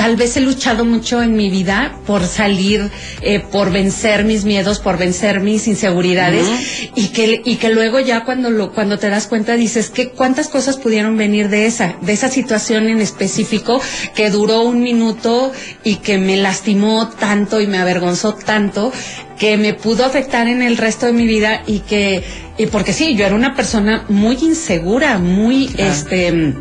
tal 0.00 0.16
vez 0.16 0.34
he 0.38 0.40
luchado 0.40 0.86
mucho 0.86 1.22
en 1.22 1.34
mi 1.36 1.50
vida 1.50 1.94
por 2.06 2.24
salir, 2.24 2.90
eh, 3.20 3.38
por 3.38 3.70
vencer 3.70 4.24
mis 4.24 4.46
miedos, 4.46 4.78
por 4.78 4.96
vencer 4.96 5.40
mis 5.40 5.68
inseguridades 5.68 6.46
y 6.94 7.08
que 7.08 7.42
y 7.44 7.56
que 7.56 7.68
luego 7.68 8.00
ya 8.00 8.24
cuando 8.24 8.48
lo 8.48 8.72
cuando 8.72 8.98
te 8.98 9.10
das 9.10 9.26
cuenta 9.26 9.56
dices 9.56 9.90
que 9.90 10.08
cuántas 10.08 10.48
cosas 10.48 10.78
pudieron 10.78 11.18
venir 11.18 11.50
de 11.50 11.66
esa 11.66 11.96
de 12.00 12.14
esa 12.14 12.30
situación 12.30 12.88
en 12.88 13.00
específico 13.02 13.78
que 14.14 14.30
duró 14.30 14.62
un 14.62 14.80
minuto 14.80 15.52
y 15.84 15.96
que 15.96 16.16
me 16.16 16.38
lastimó 16.38 17.10
tanto 17.10 17.60
y 17.60 17.66
me 17.66 17.76
avergonzó 17.76 18.32
tanto 18.32 18.90
que 19.38 19.58
me 19.58 19.74
pudo 19.74 20.06
afectar 20.06 20.48
en 20.48 20.62
el 20.62 20.78
resto 20.78 21.04
de 21.04 21.12
mi 21.12 21.26
vida 21.26 21.62
y 21.66 21.80
que 21.80 22.24
y 22.56 22.64
porque 22.68 22.94
sí 22.94 23.16
yo 23.16 23.26
era 23.26 23.34
una 23.34 23.54
persona 23.54 24.06
muy 24.08 24.36
insegura 24.40 25.18
muy 25.18 25.68
este 25.76 26.54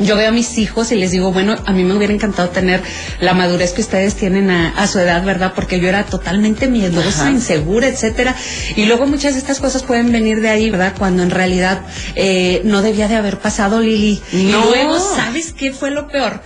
yo 0.00 0.16
veo 0.16 0.28
a 0.28 0.32
mis 0.32 0.58
hijos 0.58 0.92
y 0.92 0.96
les 0.96 1.10
digo, 1.10 1.32
bueno, 1.32 1.56
a 1.66 1.72
mí 1.72 1.84
me 1.84 1.94
hubiera 1.94 2.12
encantado 2.12 2.48
tener 2.48 2.82
la 3.20 3.34
madurez 3.34 3.72
que 3.72 3.80
ustedes 3.80 4.16
tienen 4.16 4.50
a, 4.50 4.86
su 4.86 4.98
edad, 4.98 5.24
¿verdad? 5.24 5.52
Porque 5.54 5.80
yo 5.80 5.88
era 5.88 6.04
totalmente 6.04 6.66
miedosa, 6.66 7.30
insegura, 7.30 7.86
etcétera. 7.86 8.34
Y 8.76 8.86
luego 8.86 9.06
muchas 9.06 9.34
de 9.34 9.40
estas 9.40 9.60
cosas 9.60 9.82
pueden 9.82 10.10
venir 10.10 10.40
de 10.40 10.48
ahí, 10.48 10.70
¿verdad? 10.70 10.94
Cuando 10.98 11.22
en 11.22 11.30
realidad 11.30 11.82
eh, 12.14 12.62
no 12.64 12.82
debía 12.82 13.08
de 13.08 13.16
haber 13.16 13.38
pasado, 13.38 13.80
Lili. 13.80 14.20
No. 14.32 14.40
Y 14.40 14.52
luego, 14.52 14.98
¿sabes 14.98 15.52
qué 15.52 15.72
fue 15.72 15.90
lo 15.90 16.08
peor? 16.08 16.40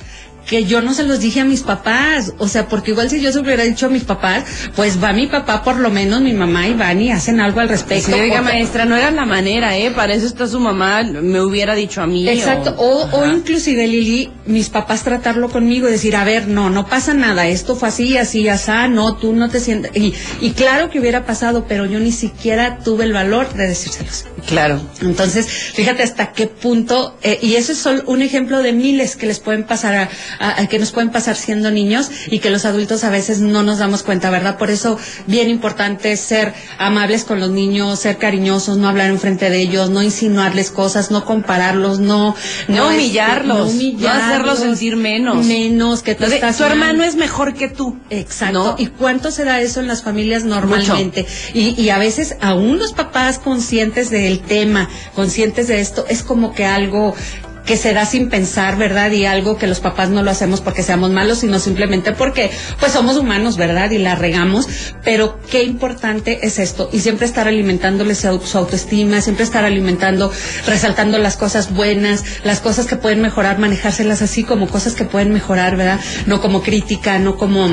Que 0.47 0.65
yo 0.65 0.83
no 0.83 0.95
se 0.95 1.05
los 1.05 1.21
dije 1.21 1.41
a 1.41 1.45
mis 1.45 1.63
papás, 1.63 2.33
o 2.39 2.49
sea, 2.49 2.69
porque 2.69 2.91
igual 2.91 3.11
si 3.11 3.21
yo 3.21 3.33
se 3.33 3.39
hubiera 3.39 3.65
dicho 3.65 3.87
a 3.87 3.89
mis 3.89 4.05
papás, 4.05 4.45
pues 4.77 5.03
va 5.03 5.13
mi 5.13 5.27
papá, 5.27 5.63
por 5.63 5.77
lo 5.77 5.91
menos 5.91 6.21
mi 6.21 6.33
mamá 6.33 6.69
y 6.69 6.75
van 6.75 7.01
y 7.01 7.11
hacen 7.11 7.41
algo 7.41 7.61
al 7.61 7.69
respecto. 7.69 8.13
Sí, 8.13 8.21
diga, 8.21 8.43
maestra, 8.43 8.85
no 8.85 8.97
era 8.97 9.11
la 9.11 9.25
manera, 9.25 9.77
¿eh? 9.77 9.91
Para 9.91 10.15
eso 10.15 10.27
está 10.27 10.47
su 10.47 10.61
mamá, 10.61 11.03
me 11.03 11.41
hubiera 11.41 11.75
dicho 11.75 12.03
a 12.03 12.07
mí. 12.07 12.29
Exacto, 12.29 12.75
o, 12.79 13.09
o, 13.13 13.27
inclusive 13.27 13.87
Lili, 13.87 14.31
mis 14.47 14.69
papás 14.69 15.03
tratarlo 15.03 15.49
conmigo 15.49 15.89
y 15.89 15.93
decir, 15.93 16.17
a 16.17 16.25
ver, 16.25 16.49
no, 16.49 16.71
no 16.71 16.87
pasa 16.87 17.15
nada, 17.15 17.47
esto 17.47 17.77
fue 17.77 17.89
así, 17.89 18.17
así, 18.17 18.49
así, 18.49 18.71
no, 18.91 19.17
tú 19.17 19.33
no 19.33 19.49
te 19.51 19.61
sientes, 19.61 19.93
y, 19.95 20.15
y 20.41 20.51
claro 20.51 20.91
que 20.91 20.99
hubiera 20.99 21.27
pasado, 21.27 21.67
pero 21.69 21.87
yo 21.87 22.01
ni 22.01 22.13
siquiera 22.13 22.79
tuve 22.79 23.05
el 23.05 23.13
valor 23.13 23.53
de 23.55 23.69
decírselos. 23.69 24.25
Claro. 24.47 24.81
Entonces, 25.01 25.47
fíjate 25.47 26.03
hasta 26.03 26.33
qué 26.33 26.47
punto, 26.47 27.17
eh, 27.23 27.39
y 27.43 27.57
ese 27.57 27.73
es 27.73 27.79
solo 27.79 28.03
un 28.07 28.23
ejemplo 28.23 28.63
de 28.63 28.73
miles 28.73 29.17
que 29.17 29.27
les 29.27 29.41
pueden 29.41 29.65
pasar 29.65 29.95
a, 29.95 30.09
a, 30.39 30.67
que 30.67 30.79
nos 30.79 30.93
pueden 30.93 31.11
pasar 31.11 31.37
siendo 31.37 31.71
niños 31.71 32.11
y 32.29 32.39
que 32.39 32.51
los 32.51 32.65
adultos 32.65 33.05
a 33.05 33.11
veces 33.11 33.41
no 33.41 33.63
nos 33.63 33.79
damos 33.79 34.03
cuenta, 34.03 34.31
¿verdad? 34.31 34.59
Por 34.59 34.71
eso, 34.71 34.99
bien 35.27 35.49
importante 35.49 36.17
ser 36.17 36.55
amables 36.79 37.25
con 37.25 37.41
los 37.41 37.51
niños, 37.51 37.99
ser 38.01 38.19
cariñosos, 38.19 38.79
no 38.79 38.89
hablar 38.89 39.11
enfrente 39.11 39.51
de 39.51 39.61
ellos, 39.61 39.91
no 39.91 40.03
insinuarles 40.03 40.71
cosas, 40.71 41.11
no 41.11 41.25
compararlos, 41.25 41.99
no, 41.99 42.35
no, 42.69 42.89
humillarlos, 42.89 43.75
no, 43.75 44.09
hacerlos 44.09 44.59
sentir 44.59 44.97
menos. 44.97 45.45
Menos 45.45 46.03
que 46.03 46.15
tú 46.15 46.25
estás 46.25 46.57
Tu 46.57 46.65
hermano 46.65 47.05
es 47.05 47.17
mejor 47.17 47.55
que 47.55 47.69
tú. 47.69 47.99
Exacto. 48.11 48.77
¿Y 48.79 48.87
cuánto 48.87 49.31
se 49.31 49.45
da 49.45 49.61
eso 49.61 49.81
en 49.81 49.89
las 49.89 50.03
familias 50.03 50.45
normalmente? 50.45 51.27
Y, 51.53 51.81
y 51.81 51.91
a 51.91 51.99
veces 51.99 52.37
aún 52.41 52.79
los 52.79 52.93
papás 52.93 53.39
conscientes 53.39 54.11
de 54.11 54.41
tema, 54.47 54.89
conscientes 55.15 55.69
de 55.69 55.81
esto, 55.81 56.05
es 56.09 56.23
como 56.23 56.55
que 56.55 56.65
algo 56.65 57.15
que 57.65 57.77
se 57.77 57.95
da 57.95 58.07
sin 58.07 58.29
pensar, 58.29 58.77
¿verdad? 58.77 59.11
Y 59.11 59.27
algo 59.27 59.57
que 59.57 59.67
los 59.67 59.81
papás 59.81 60.11
no 60.11 60.23
lo 60.23 60.31
hacemos 60.31 60.61
porque 60.61 60.83
seamos 60.83 61.11
malos, 61.11 61.39
sino 61.39 61.59
simplemente 61.59 62.13
porque 62.13 62.51
pues 62.79 62.93
somos 62.93 63.17
humanos, 63.17 63.57
¿verdad? 63.57 63.91
Y 63.91 63.99
la 63.99 64.15
regamos, 64.15 64.69
pero 65.03 65.39
qué 65.51 65.63
importante 65.63 66.47
es 66.47 66.59
esto 66.59 66.89
y 66.93 67.01
siempre 67.01 67.27
estar 67.27 67.49
alimentándoles 67.49 68.19
su 68.19 68.59
autoestima, 68.59 69.21
siempre 69.21 69.45
estar 69.45 69.65
alimentando, 69.65 70.31
resaltando 70.67 71.19
las 71.19 71.37
cosas 71.37 71.73
buenas, 71.73 72.25
las 72.45 72.61
cosas 72.61 72.87
que 72.87 72.97
pueden 72.97 73.21
mejorar, 73.21 73.59
manejárselas 73.59 74.23
así 74.23 74.45
como 74.45 74.69
cosas 74.69 74.95
que 74.95 75.05
pueden 75.05 75.33
mejorar, 75.33 75.77
¿verdad? 75.77 76.01
No 76.27 76.41
como 76.41 76.63
crítica, 76.63 77.19
no 77.19 77.37
como 77.37 77.65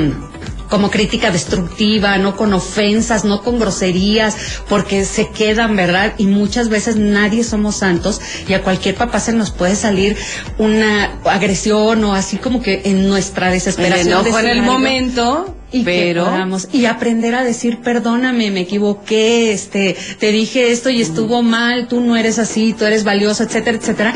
como 0.72 0.90
crítica 0.90 1.30
destructiva, 1.30 2.16
no 2.16 2.34
con 2.34 2.54
ofensas, 2.54 3.26
no 3.26 3.42
con 3.42 3.58
groserías, 3.58 4.34
porque 4.70 5.04
se 5.04 5.28
quedan, 5.28 5.76
¿verdad? 5.76 6.14
Y 6.16 6.24
muchas 6.24 6.70
veces 6.70 6.96
nadie 6.96 7.44
somos 7.44 7.76
santos 7.76 8.22
y 8.48 8.54
a 8.54 8.62
cualquier 8.62 8.94
papá 8.94 9.20
se 9.20 9.34
nos 9.34 9.50
puede 9.50 9.76
salir 9.76 10.16
una 10.56 11.20
agresión 11.26 12.02
o 12.04 12.14
así 12.14 12.38
como 12.38 12.62
que 12.62 12.80
en 12.86 13.06
nuestra 13.06 13.50
desesperación. 13.50 14.26
El 14.26 14.34
en 14.34 14.48
el 14.48 14.62
momento 14.62 15.54
y 15.72 15.82
pero 15.84 16.30
y 16.72 16.84
aprender 16.84 17.34
a 17.34 17.42
decir 17.42 17.80
perdóname 17.80 18.50
me 18.50 18.60
equivoqué 18.60 19.52
este 19.52 19.96
te 20.18 20.30
dije 20.30 20.70
esto 20.70 20.90
y 20.90 21.00
estuvo 21.00 21.42
mal 21.42 21.88
tú 21.88 22.00
no 22.00 22.16
eres 22.16 22.38
así 22.38 22.74
tú 22.74 22.84
eres 22.84 23.04
valioso 23.04 23.42
etcétera 23.42 23.78
etcétera. 23.78 24.14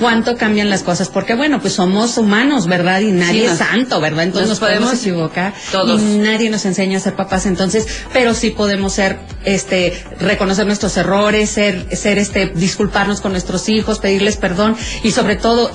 Cuánto 0.00 0.36
cambian 0.36 0.68
las 0.68 0.82
cosas 0.82 1.08
porque 1.08 1.34
bueno 1.34 1.60
pues 1.60 1.74
somos 1.74 2.18
humanos 2.18 2.66
verdad 2.66 3.00
y 3.00 3.12
nadie 3.12 3.46
es 3.46 3.58
santo 3.58 4.00
verdad 4.00 4.24
entonces 4.24 4.50
nos, 4.50 4.58
podemos, 4.58 4.92
equivocar 4.94 5.54
todos. 5.70 6.00
y 6.00 6.18
nadie 6.18 6.50
nos 6.50 6.66
enseña 6.66 6.98
a 6.98 7.00
ser 7.00 7.14
papás. 7.14 7.46
Entonces 7.46 7.86
pero 8.12 8.34
sí 8.34 8.50
podemos 8.50 8.92
ser 8.92 9.18
este 9.44 10.04
reconocer 10.20 10.66
nuestros 10.66 10.96
errores 10.96 11.50
ser 11.50 11.96
ser 11.96 12.18
este 12.18 12.46
disculparnos 12.46 13.20
con 13.20 13.32
nuestros 13.32 13.68
hijos 13.68 14.00
pedirles 14.00 14.36
perdón 14.36 14.76
y 15.04 15.12
sobre 15.12 15.36
todo 15.36 15.70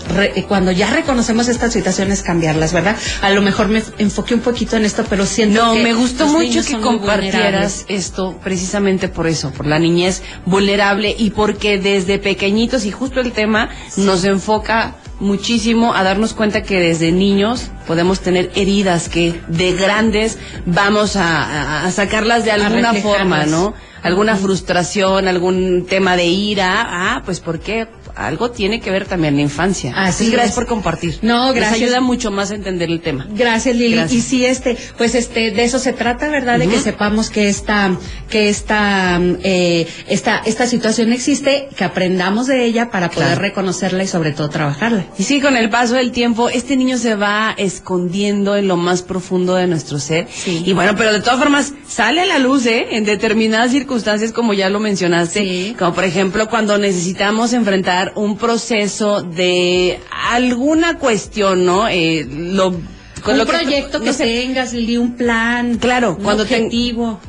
cuando 0.47 0.71
ya 0.71 0.89
reconocemos 0.89 1.47
estas 1.47 1.71
situaciones 1.73 2.21
cambiarlas 2.21 2.73
verdad 2.73 2.97
a 3.21 3.29
lo 3.29 3.41
mejor 3.41 3.69
me 3.69 3.81
enfoqué 3.97 4.33
un 4.33 4.41
poquito 4.41 4.75
en 4.75 4.85
esto 4.85 5.05
pero 5.09 5.20
siento 5.25 5.65
no, 5.65 5.73
que 5.73 5.83
me 5.83 5.93
gustó 5.93 6.27
mucho 6.27 6.63
que 6.63 6.77
compartieras 6.79 7.85
esto 7.87 8.39
precisamente 8.43 9.07
por 9.07 9.27
eso, 9.27 9.51
por 9.51 9.65
la 9.65 9.79
niñez 9.79 10.21
vulnerable 10.45 11.15
y 11.17 11.31
porque 11.31 11.79
desde 11.79 12.19
pequeñitos 12.19 12.85
y 12.85 12.91
justo 12.91 13.19
el 13.19 13.31
tema 13.31 13.69
nos 13.97 14.23
enfoca 14.23 14.95
muchísimo 15.19 15.93
a 15.93 16.03
darnos 16.03 16.33
cuenta 16.33 16.63
que 16.63 16.79
desde 16.79 17.11
niños 17.11 17.69
podemos 17.87 18.19
tener 18.21 18.51
heridas 18.55 19.07
que 19.07 19.39
de 19.47 19.73
grandes 19.73 20.37
vamos 20.65 21.15
a, 21.15 21.89
sacarlas 21.91 22.43
de 22.43 22.51
alguna 22.51 22.93
forma, 22.95 23.45
¿no? 23.45 23.73
Alguna 24.01 24.35
frustración, 24.35 25.27
algún 25.27 25.85
tema 25.87 26.17
de 26.17 26.25
ira, 26.25 26.87
ah, 26.87 27.21
pues 27.23 27.39
¿por 27.39 27.59
qué? 27.59 27.87
Algo 28.15 28.51
tiene 28.51 28.79
que 28.79 28.91
ver 28.91 29.05
también 29.05 29.35
la 29.35 29.41
infancia. 29.41 29.93
Así 29.95 30.29
gracias 30.29 30.55
por 30.55 30.65
compartir. 30.65 31.19
No, 31.21 31.53
gracias. 31.53 31.79
Nos 31.79 31.81
ayuda 31.81 32.01
mucho 32.01 32.31
más 32.31 32.51
a 32.51 32.55
entender 32.55 32.89
el 32.89 33.01
tema. 33.01 33.27
Gracias, 33.29 33.75
Lili. 33.75 34.01
Y 34.09 34.21
sí, 34.21 34.45
este, 34.45 34.77
pues 34.97 35.15
este, 35.15 35.51
de 35.51 35.63
eso 35.63 35.79
se 35.79 35.93
trata, 35.93 36.29
¿verdad? 36.29 36.59
De 36.59 36.67
que 36.67 36.79
sepamos 36.79 37.29
que 37.29 37.49
esta, 37.49 37.97
que 38.29 38.49
esta, 38.49 39.19
eh, 39.43 39.87
esta, 40.07 40.41
esta 40.45 40.67
situación 40.67 41.13
existe, 41.13 41.69
que 41.75 41.83
aprendamos 41.83 42.47
de 42.47 42.65
ella 42.65 42.89
para 42.91 43.09
poder 43.09 43.39
reconocerla 43.39 44.03
y 44.03 44.07
sobre 44.07 44.31
todo 44.31 44.49
trabajarla. 44.49 45.05
Y 45.17 45.23
sí, 45.23 45.41
con 45.41 45.57
el 45.57 45.69
paso 45.69 45.95
del 45.95 46.11
tiempo, 46.11 46.49
este 46.49 46.75
niño 46.75 46.97
se 46.97 47.15
va 47.15 47.53
escondiendo 47.57 48.55
en 48.55 48.67
lo 48.67 48.77
más 48.77 49.01
profundo 49.01 49.55
de 49.55 49.67
nuestro 49.67 49.99
ser. 49.99 50.27
Sí. 50.31 50.63
Y 50.65 50.73
bueno, 50.73 50.95
pero 50.95 51.13
de 51.13 51.21
todas 51.21 51.39
formas, 51.39 51.73
sale 51.87 52.21
a 52.21 52.25
la 52.25 52.39
luz, 52.39 52.65
¿eh? 52.65 52.87
En 52.91 53.05
determinadas 53.05 53.71
circunstancias, 53.71 54.31
como 54.31 54.53
ya 54.53 54.69
lo 54.69 54.79
mencionaste. 54.79 55.39
Sí. 55.41 55.75
Como 55.77 55.93
por 55.93 56.03
ejemplo, 56.03 56.49
cuando 56.49 56.77
necesitamos 56.77 57.53
enfrentar 57.53 58.00
un 58.15 58.37
proceso 58.37 59.21
de 59.21 59.99
alguna 60.29 60.97
cuestión, 60.97 61.65
¿no? 61.65 61.87
Eh, 61.87 62.27
lo 62.29 62.75
con 63.21 63.39
un 63.39 63.45
proyecto 63.45 64.01
que, 64.01 64.13
tengas, 64.13 64.73
un 64.73 65.15
plan, 65.15 65.77
claro, 65.77 66.15
un 66.17 66.23
cuando 66.23 66.43
objetivo, 66.43 67.19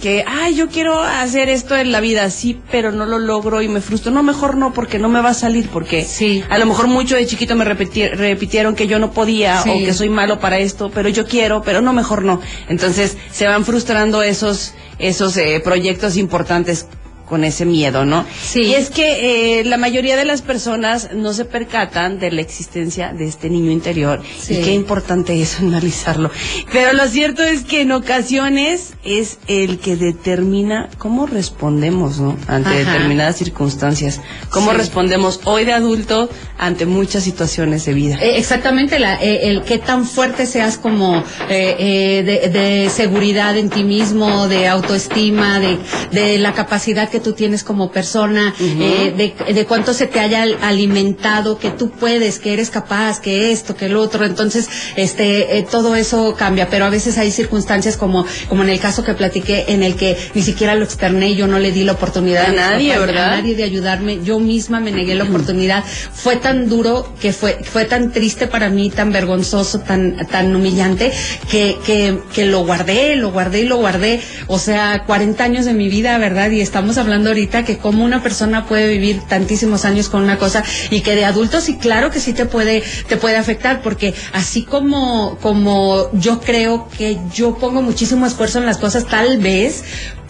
que, 0.00 0.24
ay, 0.26 0.54
yo 0.54 0.68
quiero 0.68 1.00
hacer 1.00 1.48
esto 1.48 1.76
en 1.76 1.92
la 1.92 2.00
vida, 2.00 2.28
sí, 2.30 2.60
pero 2.70 2.92
no 2.92 3.06
lo 3.06 3.18
logro 3.18 3.62
y 3.62 3.68
me 3.68 3.80
frustro. 3.80 4.12
No, 4.12 4.22
mejor 4.22 4.56
no, 4.56 4.72
porque 4.72 4.98
no 4.98 5.08
me 5.08 5.20
va 5.20 5.30
a 5.30 5.34
salir, 5.34 5.68
porque 5.68 6.04
sí. 6.04 6.44
a 6.48 6.58
lo 6.58 6.66
mejor 6.66 6.88
mucho 6.88 7.16
de 7.16 7.26
chiquito 7.26 7.56
me 7.56 7.64
repitieron 7.64 8.74
que 8.74 8.86
yo 8.86 8.98
no 8.98 9.12
podía 9.12 9.62
o 9.62 9.78
que 9.78 9.94
soy 9.94 10.10
malo 10.10 10.40
para 10.40 10.58
esto, 10.58 10.90
pero 10.92 11.08
yo 11.08 11.26
quiero, 11.26 11.62
pero 11.62 11.80
no, 11.80 11.92
mejor 11.92 12.22
no. 12.22 12.40
Entonces 12.68 13.16
se 13.32 13.46
van 13.46 13.64
frustrando 13.64 14.22
esos 14.22 14.74
esos 14.98 15.34
eh, 15.38 15.60
proyectos 15.64 16.18
importantes 16.18 16.86
con 17.30 17.44
ese 17.44 17.64
miedo, 17.64 18.04
¿no? 18.04 18.26
Sí. 18.42 18.62
Y 18.62 18.74
es 18.74 18.90
que 18.90 19.60
eh, 19.60 19.64
la 19.64 19.76
mayoría 19.76 20.16
de 20.16 20.24
las 20.24 20.42
personas 20.42 21.10
no 21.14 21.32
se 21.32 21.44
percatan 21.44 22.18
de 22.18 22.32
la 22.32 22.40
existencia 22.40 23.12
de 23.12 23.24
este 23.24 23.48
niño 23.48 23.70
interior 23.70 24.20
sí. 24.38 24.54
y 24.54 24.62
qué 24.62 24.72
importante 24.72 25.40
es 25.40 25.60
analizarlo. 25.60 26.32
Pero 26.72 26.92
lo 26.92 27.06
cierto 27.06 27.44
es 27.44 27.62
que 27.62 27.82
en 27.82 27.92
ocasiones 27.92 28.94
es 29.04 29.38
el 29.46 29.78
que 29.78 29.94
determina 29.94 30.88
cómo 30.98 31.26
respondemos, 31.26 32.18
¿no? 32.18 32.36
Ante 32.48 32.70
determinadas 32.70 33.36
circunstancias. 33.36 34.20
Cómo 34.50 34.72
respondemos 34.72 35.40
hoy 35.44 35.64
de 35.64 35.72
adulto 35.72 36.28
ante 36.58 36.84
muchas 36.84 37.22
situaciones 37.22 37.84
de 37.84 37.94
vida. 37.94 38.18
Eh, 38.20 38.38
exactamente, 38.38 38.98
la, 38.98 39.22
eh, 39.22 39.50
el 39.50 39.62
qué 39.62 39.78
tan 39.78 40.04
fuerte 40.04 40.46
seas 40.46 40.78
como 40.78 41.22
de, 41.48 42.50
de, 42.52 42.90
seguridad 42.90 43.56
en 43.56 43.70
ti 43.70 43.84
mismo, 43.84 44.48
de 44.48 44.66
autoestima, 44.66 45.60
de, 45.60 45.78
de 46.10 46.38
la 46.38 46.54
capacidad 46.54 47.08
que 47.08 47.19
tú 47.20 47.32
tienes 47.32 47.64
como 47.64 47.90
persona, 47.90 48.54
eh, 48.58 49.34
de, 49.52 49.66
cuánto 49.66 49.94
se 49.94 50.06
te 50.06 50.20
haya 50.20 50.42
alimentado, 50.62 51.58
que 51.58 51.70
tú 51.70 51.90
puedes, 51.90 52.38
que 52.38 52.52
eres 52.52 52.70
capaz, 52.70 53.20
que 53.20 53.52
esto, 53.52 53.76
que 53.76 53.86
el 53.86 53.96
otro. 53.96 54.24
Entonces, 54.24 54.68
este, 54.96 55.58
eh, 55.58 55.66
todo 55.70 55.96
eso 55.96 56.34
cambia, 56.36 56.68
pero 56.68 56.84
a 56.84 56.90
veces 56.90 57.18
hay 57.18 57.30
circunstancias 57.30 57.96
como, 57.96 58.26
como 58.48 58.62
en 58.62 58.70
el 58.70 58.80
caso 58.80 59.04
que 59.04 59.14
platiqué, 59.14 59.66
en 59.68 59.82
el 59.82 59.96
que 59.96 60.16
ni 60.34 60.42
siquiera 60.42 60.74
lo 60.74 60.84
externé, 60.84 61.34
yo 61.34 61.46
no 61.46 61.58
le 61.58 61.72
di 61.72 61.84
la 61.84 61.92
oportunidad 61.92 62.46
a, 62.46 62.52
nadie, 62.52 62.98
¿verdad? 62.98 63.34
A 63.34 63.36
nadie 63.36 63.54
de 63.54 63.64
ayudarme, 63.64 64.20
yo 64.24 64.38
misma 64.38 64.80
me 64.80 64.90
negué 64.90 65.14
la 65.14 65.24
oportunidad. 65.24 65.84
Fue 65.84 66.36
tan 66.36 66.68
duro 66.68 67.12
que 67.20 67.32
fue, 67.32 67.58
fue 67.62 67.84
tan 67.84 68.12
triste 68.12 68.46
para 68.46 68.70
mí, 68.70 68.90
tan 68.90 69.12
vergonzoso, 69.12 69.80
tan, 69.80 70.26
tan 70.28 70.54
humillante, 70.54 71.12
que, 71.50 71.78
que, 71.84 72.18
que 72.34 72.46
lo 72.46 72.64
guardé, 72.64 73.16
lo 73.16 73.30
guardé 73.30 73.60
y 73.60 73.66
lo 73.66 73.78
guardé. 73.78 74.20
O 74.46 74.58
sea, 74.58 75.04
40 75.06 75.42
años 75.42 75.64
de 75.64 75.74
mi 75.74 75.88
vida, 75.88 76.16
¿verdad? 76.18 76.50
Y 76.50 76.60
estamos 76.60 76.98
hablando 76.98 77.09
hablando 77.10 77.30
ahorita 77.30 77.64
que 77.64 77.78
cómo 77.78 78.04
una 78.04 78.22
persona 78.22 78.66
puede 78.66 78.86
vivir 78.86 79.20
tantísimos 79.28 79.84
años 79.84 80.08
con 80.08 80.22
una 80.22 80.38
cosa 80.38 80.62
y 80.90 81.00
que 81.00 81.16
de 81.16 81.24
adultos 81.24 81.64
sí 81.64 81.76
claro 81.76 82.10
que 82.10 82.20
sí 82.20 82.32
te 82.32 82.46
puede 82.46 82.84
te 83.08 83.16
puede 83.16 83.36
afectar 83.36 83.82
porque 83.82 84.14
así 84.32 84.62
como 84.62 85.36
como 85.42 86.08
yo 86.12 86.40
creo 86.40 86.88
que 86.96 87.18
yo 87.34 87.56
pongo 87.56 87.82
muchísimo 87.82 88.26
esfuerzo 88.26 88.60
en 88.60 88.66
las 88.66 88.78
cosas 88.78 89.06
tal 89.06 89.38
vez 89.38 89.82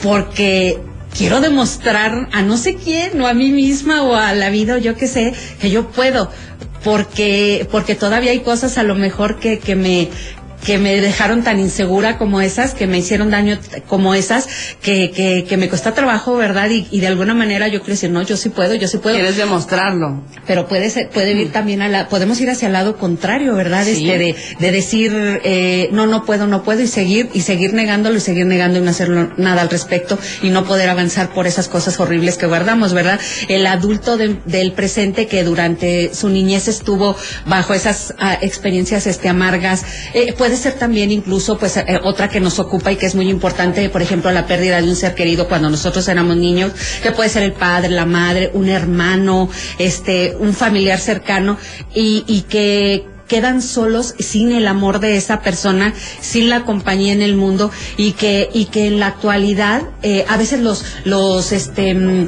porque 0.03 0.79
quiero 1.17 1.41
demostrar 1.41 2.29
a 2.33 2.41
no 2.43 2.57
sé 2.57 2.77
quién 2.77 3.21
o 3.21 3.27
a 3.27 3.35
mí 3.35 3.51
misma 3.51 4.03
o 4.03 4.15
a 4.15 4.33
la 4.35 4.49
vida 4.49 4.77
o 4.77 4.79
yo 4.79 4.97
que 4.97 5.07
sé 5.07 5.35
que 5.61 5.71
yo 5.71 5.91
puedo 5.91 6.31
porque 6.83 7.69
porque 7.71 7.95
todavía 7.95 8.31
hay 8.31 8.41
cosas 8.41 8.79
a 8.79 8.83
lo 8.83 8.95
mejor 8.95 9.39
que, 9.39 9.59
que 9.59 9.77
me 9.77 10.09
que 10.65 10.79
me 10.79 11.01
dejaron 11.01 11.43
tan 11.43 11.59
insegura 11.59 12.19
como 12.19 12.41
esas, 12.41 12.75
que 12.75 12.87
me 12.87 12.99
hicieron 12.99 13.31
daño 13.31 13.59
como 13.87 14.15
esas, 14.15 14.49
que, 14.83 15.11
que, 15.11 15.45
que 15.49 15.57
me 15.57 15.69
cuesta 15.69 15.95
trabajo, 15.95 16.37
¿verdad? 16.37 16.71
Y, 16.71 16.87
y, 16.91 17.01
de 17.01 17.07
alguna 17.07 17.35
manera 17.35 17.69
yo 17.69 17.81
quiero 17.81 17.95
decir, 17.95 18.11
no, 18.11 18.23
yo 18.23 18.37
sí 18.37 18.51
puedo, 18.51 18.75
yo 18.75 18.89
sí 18.89 18.99
puedo. 18.99 19.17
Quieres 19.17 19.37
demostrarlo. 19.37 20.23
Pero 20.47 20.67
puede 20.67 20.91
ser, 20.91 21.09
puede 21.09 21.33
ir 21.33 21.49
mm. 21.49 21.53
también 21.53 21.83
a 21.83 21.89
la, 21.89 22.09
podemos 22.09 22.41
ir 22.41 22.51
hacia 22.51 22.67
el 22.67 22.73
lado 22.73 22.97
contrario, 22.97 23.55
¿verdad? 23.55 23.85
Sí. 23.85 24.11
Este, 24.11 24.19
de, 24.19 24.37
de 24.59 24.73
decir, 24.73 25.13
eh, 25.45 25.89
no, 25.93 26.07
no 26.07 26.25
puedo, 26.25 26.47
no 26.47 26.63
puedo, 26.63 26.83
y 26.83 26.87
seguir, 26.87 27.31
y 27.33 27.41
seguir 27.41 27.73
negándolo, 27.73 28.17
y 28.17 28.21
seguir 28.21 28.47
negando 28.47 28.79
y 28.79 28.83
no 28.83 28.91
hacer 28.91 29.11
nada 29.39 29.63
al 29.63 29.71
respecto, 29.71 30.19
y 30.43 30.51
no 30.51 30.65
poder 30.65 30.91
avanzar 30.91 31.33
por 31.33 31.47
esas 31.47 31.69
cosas 31.69 31.99
horribles 32.01 32.37
que 32.37 32.47
guardamos, 32.47 32.93
¿verdad? 32.93 33.19
El 33.49 33.67
adulto 33.67 34.17
de, 34.17 34.37
del 34.45 34.73
presente 34.73 35.27
que 35.27 35.43
durante 35.45 36.15
su 36.15 36.29
niñez 36.29 36.69
estuvo 36.69 37.17
bajo 37.47 37.75
esas 37.75 38.15
uh, 38.19 38.45
experiencias 38.45 39.07
este, 39.07 39.29
amargas, 39.29 39.85
eh, 40.15 40.35
puede 40.51 40.63
ser 40.63 40.81
también 40.81 41.13
incluso 41.13 41.57
pues 41.59 41.77
eh, 41.77 42.01
otra 42.03 42.29
que 42.29 42.41
nos 42.41 42.59
ocupa 42.59 42.91
y 42.91 42.97
que 42.97 43.07
es 43.07 43.15
muy 43.15 43.31
importante, 43.31 43.89
por 43.89 44.03
ejemplo, 44.03 44.33
la 44.33 44.49
pérdida 44.49 44.83
de 44.83 44.89
un 44.89 44.97
ser 44.97 45.15
querido 45.15 45.47
cuando 45.47 45.71
nosotros 45.71 46.09
éramos 46.09 46.37
niños, 46.39 46.73
que 47.05 47.13
puede 47.13 47.29
ser 47.29 47.45
el 47.45 47.53
padre, 47.53 47.91
la 47.91 48.05
madre, 48.05 48.51
un 48.53 48.69
hermano, 48.69 49.49
este, 49.79 50.35
un 50.41 50.53
familiar 50.53 50.99
cercano 50.99 51.57
y, 51.95 52.25
y 52.27 52.41
que 52.49 53.07
quedan 53.29 53.63
solos 53.63 54.17
sin 54.19 54.51
el 54.51 54.67
amor 54.67 54.99
de 54.99 55.17
esa 55.17 55.41
persona, 55.41 55.95
sin 56.21 56.51
la 56.51 56.65
compañía 56.65 57.13
en 57.13 57.23
el 57.23 57.37
mundo 57.37 57.71
y 57.97 58.15
que 58.15 58.49
y 58.53 58.65
que 58.65 58.89
en 58.89 58.99
la 58.99 59.07
actualidad 59.07 59.83
eh, 60.03 60.25
a 60.29 60.37
veces 60.37 60.59
los 60.63 60.85
los 61.05 61.53
este 61.53 61.95
mm, 61.95 62.27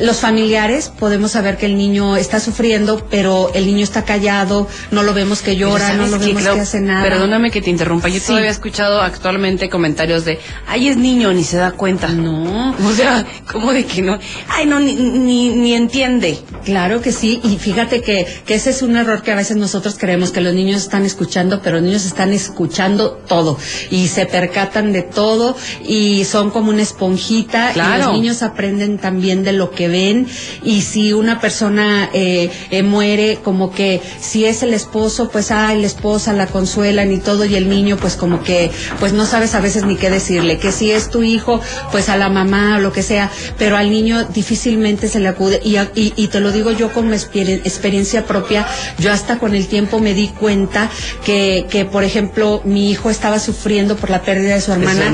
los 0.00 0.18
familiares 0.18 0.90
podemos 0.98 1.32
saber 1.32 1.56
que 1.56 1.66
el 1.66 1.76
niño 1.76 2.16
está 2.16 2.40
sufriendo, 2.40 3.06
pero 3.10 3.50
el 3.54 3.66
niño 3.66 3.84
está 3.84 4.04
callado, 4.04 4.68
no 4.90 5.02
lo 5.02 5.14
vemos 5.14 5.42
que 5.42 5.56
llora, 5.56 5.94
no 5.94 6.06
lo 6.06 6.18
vemos 6.18 6.42
que 6.42 6.60
hace 6.60 6.80
nada. 6.80 7.02
Perdóname 7.02 7.50
que 7.50 7.60
te 7.60 7.70
interrumpa, 7.70 8.08
yo 8.08 8.20
todavía 8.20 8.48
he 8.48 8.52
escuchado 8.52 9.00
actualmente 9.00 9.68
comentarios 9.68 10.24
de, 10.24 10.38
ay, 10.66 10.88
es 10.88 10.96
niño, 10.96 11.32
ni 11.32 11.44
se 11.44 11.56
da 11.56 11.72
cuenta. 11.72 12.08
No. 12.08 12.70
O 12.70 12.92
sea, 12.92 13.26
¿cómo 13.50 13.72
de 13.72 13.84
que 13.84 14.02
no? 14.02 14.18
Ay, 14.48 14.66
no, 14.66 14.80
ni, 14.80 14.94
ni, 14.94 15.50
ni 15.50 15.74
entiende. 15.74 16.38
Claro 16.64 17.00
que 17.00 17.12
sí, 17.12 17.40
y 17.42 17.58
fíjate 17.58 18.02
que, 18.02 18.26
que 18.46 18.54
ese 18.54 18.70
es 18.70 18.82
un 18.82 18.96
error 18.96 19.22
que 19.22 19.32
a 19.32 19.36
veces 19.36 19.56
nosotros 19.56 19.96
creemos, 19.98 20.30
que 20.30 20.40
los 20.40 20.54
niños 20.54 20.82
están 20.82 21.04
escuchando, 21.04 21.60
pero 21.62 21.76
los 21.76 21.84
niños 21.84 22.04
están 22.04 22.32
escuchando 22.32 23.12
todo, 23.12 23.58
y 23.90 24.08
se 24.08 24.26
percatan 24.26 24.92
de 24.92 25.02
todo, 25.02 25.56
y 25.86 26.24
son 26.24 26.50
como 26.50 26.70
una 26.70 26.82
esponjita, 26.82 27.72
claro. 27.72 27.96
y 27.96 27.98
los 28.04 28.12
niños 28.12 28.42
aprenden 28.42 28.98
también 28.98 29.44
de 29.44 29.52
lo 29.52 29.70
que 29.70 29.87
que 29.88 29.98
ven 29.98 30.26
y 30.62 30.82
si 30.82 31.12
una 31.12 31.40
persona 31.40 32.10
eh, 32.12 32.50
eh, 32.70 32.82
muere, 32.82 33.38
como 33.42 33.70
que 33.70 34.00
si 34.20 34.44
es 34.44 34.62
el 34.62 34.74
esposo, 34.74 35.30
pues 35.30 35.50
ay, 35.50 35.80
la 35.80 35.86
esposa 35.86 36.32
la 36.32 36.46
consuelan 36.46 37.12
y 37.12 37.18
todo 37.18 37.44
y 37.44 37.54
el 37.54 37.68
niño 37.68 37.96
pues 37.96 38.16
como 38.16 38.42
que 38.42 38.70
pues 39.00 39.12
no 39.12 39.24
sabes 39.26 39.54
a 39.54 39.60
veces 39.60 39.84
ni 39.84 39.96
qué 39.96 40.10
decirle, 40.10 40.58
que 40.58 40.72
si 40.72 40.90
es 40.90 41.10
tu 41.10 41.22
hijo, 41.22 41.60
pues 41.90 42.08
a 42.08 42.16
la 42.16 42.28
mamá 42.28 42.76
o 42.76 42.80
lo 42.80 42.92
que 42.92 43.02
sea, 43.02 43.30
pero 43.56 43.76
al 43.76 43.90
niño 43.90 44.24
difícilmente 44.24 45.08
se 45.08 45.20
le 45.20 45.28
acude. 45.28 45.60
Y, 45.64 45.76
y, 45.76 46.12
y 46.16 46.28
te 46.28 46.40
lo 46.40 46.52
digo 46.52 46.70
yo 46.72 46.92
con 46.92 47.08
mi 47.08 47.16
experiencia 47.16 48.26
propia, 48.26 48.66
yo 48.98 49.12
hasta 49.12 49.38
con 49.38 49.54
el 49.54 49.66
tiempo 49.66 50.00
me 50.00 50.14
di 50.14 50.28
cuenta 50.28 50.90
que, 51.24 51.66
que 51.70 51.84
por 51.84 52.04
ejemplo, 52.04 52.62
mi 52.64 52.90
hijo 52.90 53.10
estaba 53.10 53.38
sufriendo 53.38 53.96
por 53.96 54.10
la 54.10 54.22
pérdida 54.22 54.54
de 54.54 54.60
su 54.60 54.72
hermana 54.72 55.12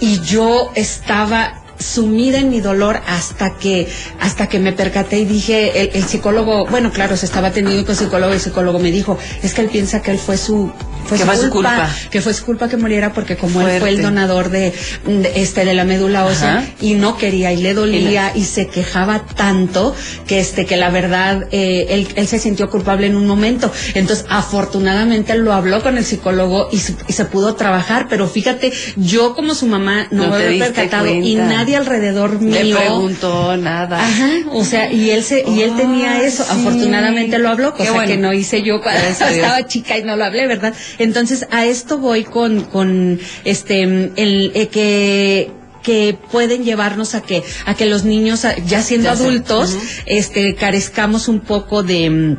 y 0.00 0.20
yo 0.20 0.70
estaba 0.74 1.59
sumida 1.80 2.38
en 2.38 2.50
mi 2.50 2.60
dolor 2.60 3.00
hasta 3.06 3.56
que 3.56 3.88
hasta 4.20 4.48
que 4.48 4.58
me 4.58 4.72
percaté 4.72 5.18
y 5.20 5.24
dije 5.24 5.82
el, 5.82 5.90
el 5.94 6.04
psicólogo 6.04 6.66
bueno 6.66 6.92
claro 6.92 7.16
se 7.16 7.26
estaba 7.26 7.48
atendiendo 7.48 7.84
con 7.86 7.96
psicólogo 7.96 8.32
y 8.32 8.36
el 8.36 8.40
psicólogo 8.40 8.78
me 8.78 8.90
dijo 8.92 9.18
es 9.42 9.54
que 9.54 9.62
él 9.62 9.68
piensa 9.68 10.02
que 10.02 10.10
él 10.12 10.18
fue 10.18 10.36
su 10.36 10.70
fue 11.06 11.16
que 11.16 11.24
su 11.24 11.26
fue 11.30 11.36
su 11.36 11.50
culpa, 11.50 11.88
que 12.10 12.20
fue 12.20 12.34
su 12.34 12.44
culpa 12.44 12.68
que 12.68 12.76
muriera 12.76 13.12
porque 13.12 13.36
como 13.36 13.62
él 13.62 13.80
fue 13.80 13.88
el 13.88 14.02
donador 14.02 14.50
de, 14.50 14.72
de, 15.06 15.32
este 15.36 15.64
de 15.64 15.74
la 15.74 15.84
médula 15.84 16.26
ósea 16.26 16.58
Ajá. 16.58 16.66
y 16.80 16.94
no 16.94 17.16
quería 17.16 17.52
y 17.52 17.56
le 17.62 17.72
dolía 17.74 18.32
y, 18.34 18.44
se 18.44 18.66
quejaba 18.68 19.24
tanto 19.34 19.94
que 20.26 20.38
este 20.40 20.66
que 20.66 20.76
la 20.76 20.90
verdad 20.90 21.48
eh, 21.50 21.86
él, 21.90 22.08
él 22.14 22.26
se 22.28 22.38
sintió 22.38 22.68
culpable 22.68 23.06
en 23.06 23.16
un 23.16 23.26
momento 23.26 23.72
entonces 23.94 24.26
afortunadamente 24.28 25.32
él 25.32 25.40
lo 25.40 25.52
habló 25.54 25.82
con 25.82 25.96
el 25.96 26.04
psicólogo 26.04 26.68
y, 26.70 26.78
se- 26.78 26.94
y 27.08 27.12
se 27.14 27.24
pudo 27.24 27.54
trabajar 27.54 28.06
pero 28.10 28.28
fíjate 28.28 28.72
yo 28.96 29.34
como 29.34 29.54
su 29.54 29.66
mamá 29.66 30.06
no, 30.10 30.24
No 30.26 30.36
me 30.36 30.44
había 30.44 30.66
percatado 30.66 31.06
y 31.06 31.34
cuenta. 31.36 31.56
Nadie 31.70 31.76
alrededor 31.76 32.42
Le 32.42 32.64
mío 32.64 32.76
preguntó 32.78 33.56
nada. 33.56 34.04
Ajá, 34.04 34.30
o 34.52 34.64
sea, 34.64 34.90
y 34.92 35.10
él 35.10 35.22
se, 35.22 35.44
y 35.46 35.62
él 35.62 35.76
tenía 35.76 36.22
eso, 36.22 36.44
sí. 36.44 36.50
afortunadamente 36.52 37.38
lo 37.38 37.48
habló, 37.48 37.74
cosa 37.74 37.92
bueno. 37.92 38.08
que 38.08 38.16
no 38.16 38.32
hice 38.32 38.62
yo 38.62 38.80
cuando 38.80 39.06
estaba 39.08 39.66
chica 39.66 39.98
y 39.98 40.02
no 40.02 40.16
lo 40.16 40.24
hablé, 40.24 40.46
¿verdad? 40.46 40.74
Entonces, 40.98 41.46
a 41.50 41.66
esto 41.66 41.98
voy 41.98 42.24
con, 42.24 42.62
con 42.64 43.20
este, 43.44 43.82
el, 43.82 44.52
eh, 44.54 44.68
que, 44.68 45.50
que 45.82 46.16
pueden 46.30 46.64
llevarnos 46.64 47.14
a 47.14 47.22
que, 47.22 47.42
a 47.66 47.74
que 47.74 47.86
los 47.86 48.04
niños, 48.04 48.46
ya 48.66 48.82
siendo 48.82 49.06
Ya 49.08 49.12
adultos, 49.12 49.76
este, 50.06 50.54
carezcamos 50.54 51.28
un 51.28 51.40
poco 51.40 51.82
de, 51.82 52.36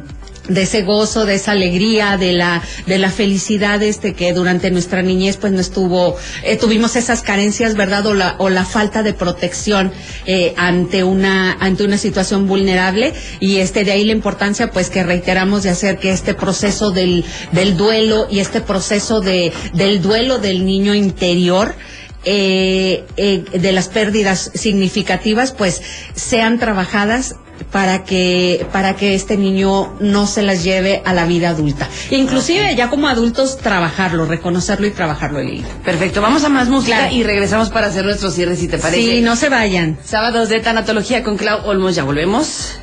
de 0.48 0.64
ese 0.64 0.82
gozo, 0.84 1.26
de 1.26 1.36
esa 1.36 1.52
alegría, 1.52 2.18
de 2.18 2.34
la, 2.34 2.62
de 2.88 2.98
la 2.98 3.10
felicidad, 3.12 3.82
este, 3.84 4.14
que 4.14 4.34
durante 4.34 4.72
nuestra 4.72 5.02
niñez, 5.02 5.38
pues 5.38 5.54
no 5.54 5.60
estuvo, 5.60 6.18
eh, 6.44 6.58
tuvimos 6.58 6.96
esas 6.96 7.22
carencias, 7.22 7.76
¿verdad? 7.76 8.06
O 8.08 8.14
la, 8.14 8.36
o 8.40 8.50
la 8.50 8.66
falta 8.66 9.04
de 9.04 9.14
protección, 9.14 9.92
eh, 10.26 10.54
ante 10.58 11.04
una, 11.04 11.54
ante 11.54 11.84
una 11.84 11.98
situación 11.98 12.48
vulnerable. 12.48 13.14
Y 13.40 13.58
este, 13.58 13.84
de 13.84 13.92
ahí 13.92 14.04
la 14.06 14.14
importancia, 14.14 14.72
pues, 14.72 14.90
que 14.90 15.04
reiteramos 15.04 15.64
de 15.64 15.70
hacer 15.70 16.00
que 16.00 16.12
este 16.12 16.34
proceso 16.34 16.92
del, 16.92 17.24
del 17.52 17.78
duelo 17.78 18.28
y 18.30 18.40
este 18.40 18.62
proceso 18.62 19.22
de, 19.22 19.54
del 19.74 20.02
duelo 20.02 20.40
del 20.40 20.66
niño 20.66 20.96
interior, 20.96 21.76
eh, 22.24 23.06
eh, 23.18 23.44
de 23.52 23.72
las 23.72 23.88
pérdidas 23.88 24.52
significativas, 24.54 25.54
pues 25.54 25.82
sean 26.14 26.60
trabajadas 26.60 27.36
para 27.72 28.04
que 28.04 28.66
para 28.72 28.96
que 28.96 29.16
este 29.16 29.38
niño 29.38 29.94
no 30.00 30.28
se 30.28 30.42
las 30.42 30.64
lleve 30.64 31.02
a 31.06 31.14
la 31.14 31.26
vida 31.26 31.50
adulta. 31.50 31.88
Inclusive 32.10 32.76
ya 32.76 32.90
como 32.90 33.08
adultos 33.08 33.58
trabajarlo, 33.58 34.26
reconocerlo 34.26 34.88
y 34.88 34.92
trabajarlo 34.92 35.42
Lili. 35.42 35.64
Perfecto, 35.84 36.22
vamos 36.22 36.44
a 36.44 36.50
más 36.50 36.70
música 36.70 36.98
Claro. 36.98 37.16
y 37.16 37.24
regresamos 37.24 37.70
para 37.70 37.88
hacer 37.88 38.06
nuestro 38.06 38.32
cierre, 38.32 38.56
si 38.56 38.68
te 38.68 38.78
parece. 38.78 39.02
Sí, 39.02 39.22
no 39.22 39.36
se 39.36 39.50
vayan. 39.50 39.98
Sábados 40.04 40.50
de 40.50 40.60
Tanatología 40.60 41.24
con 41.24 41.38
Clau 41.38 41.66
Olmos, 41.68 41.96
ya 41.96 42.04
volvemos. 42.04 42.80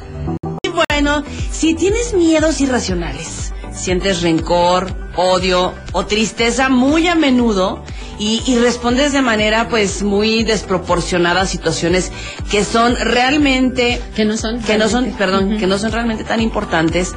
Y 0.62 0.68
bueno, 0.68 1.24
si 1.50 1.74
tienes 1.74 2.14
miedos 2.14 2.60
irracionales, 2.60 3.52
sientes 3.78 4.22
rencor, 4.22 4.92
odio 5.16 5.74
o 5.92 6.04
tristeza 6.06 6.68
muy 6.68 7.08
a 7.08 7.14
menudo 7.14 7.82
y, 8.18 8.42
y 8.46 8.58
respondes 8.58 9.12
de 9.12 9.22
manera 9.22 9.68
pues 9.68 10.02
muy 10.02 10.42
desproporcionada 10.42 11.42
a 11.42 11.46
situaciones 11.46 12.10
que 12.50 12.64
son 12.64 12.96
realmente 12.96 14.00
Que 14.16 14.24
no 14.24 14.36
son 14.36 14.60
que 14.60 14.76
no 14.76 14.88
son, 14.88 15.12
perdón, 15.12 15.56
que 15.58 15.66
no 15.66 15.78
son 15.78 15.92
realmente 15.92 16.24
tan 16.24 16.40
importantes. 16.40 17.14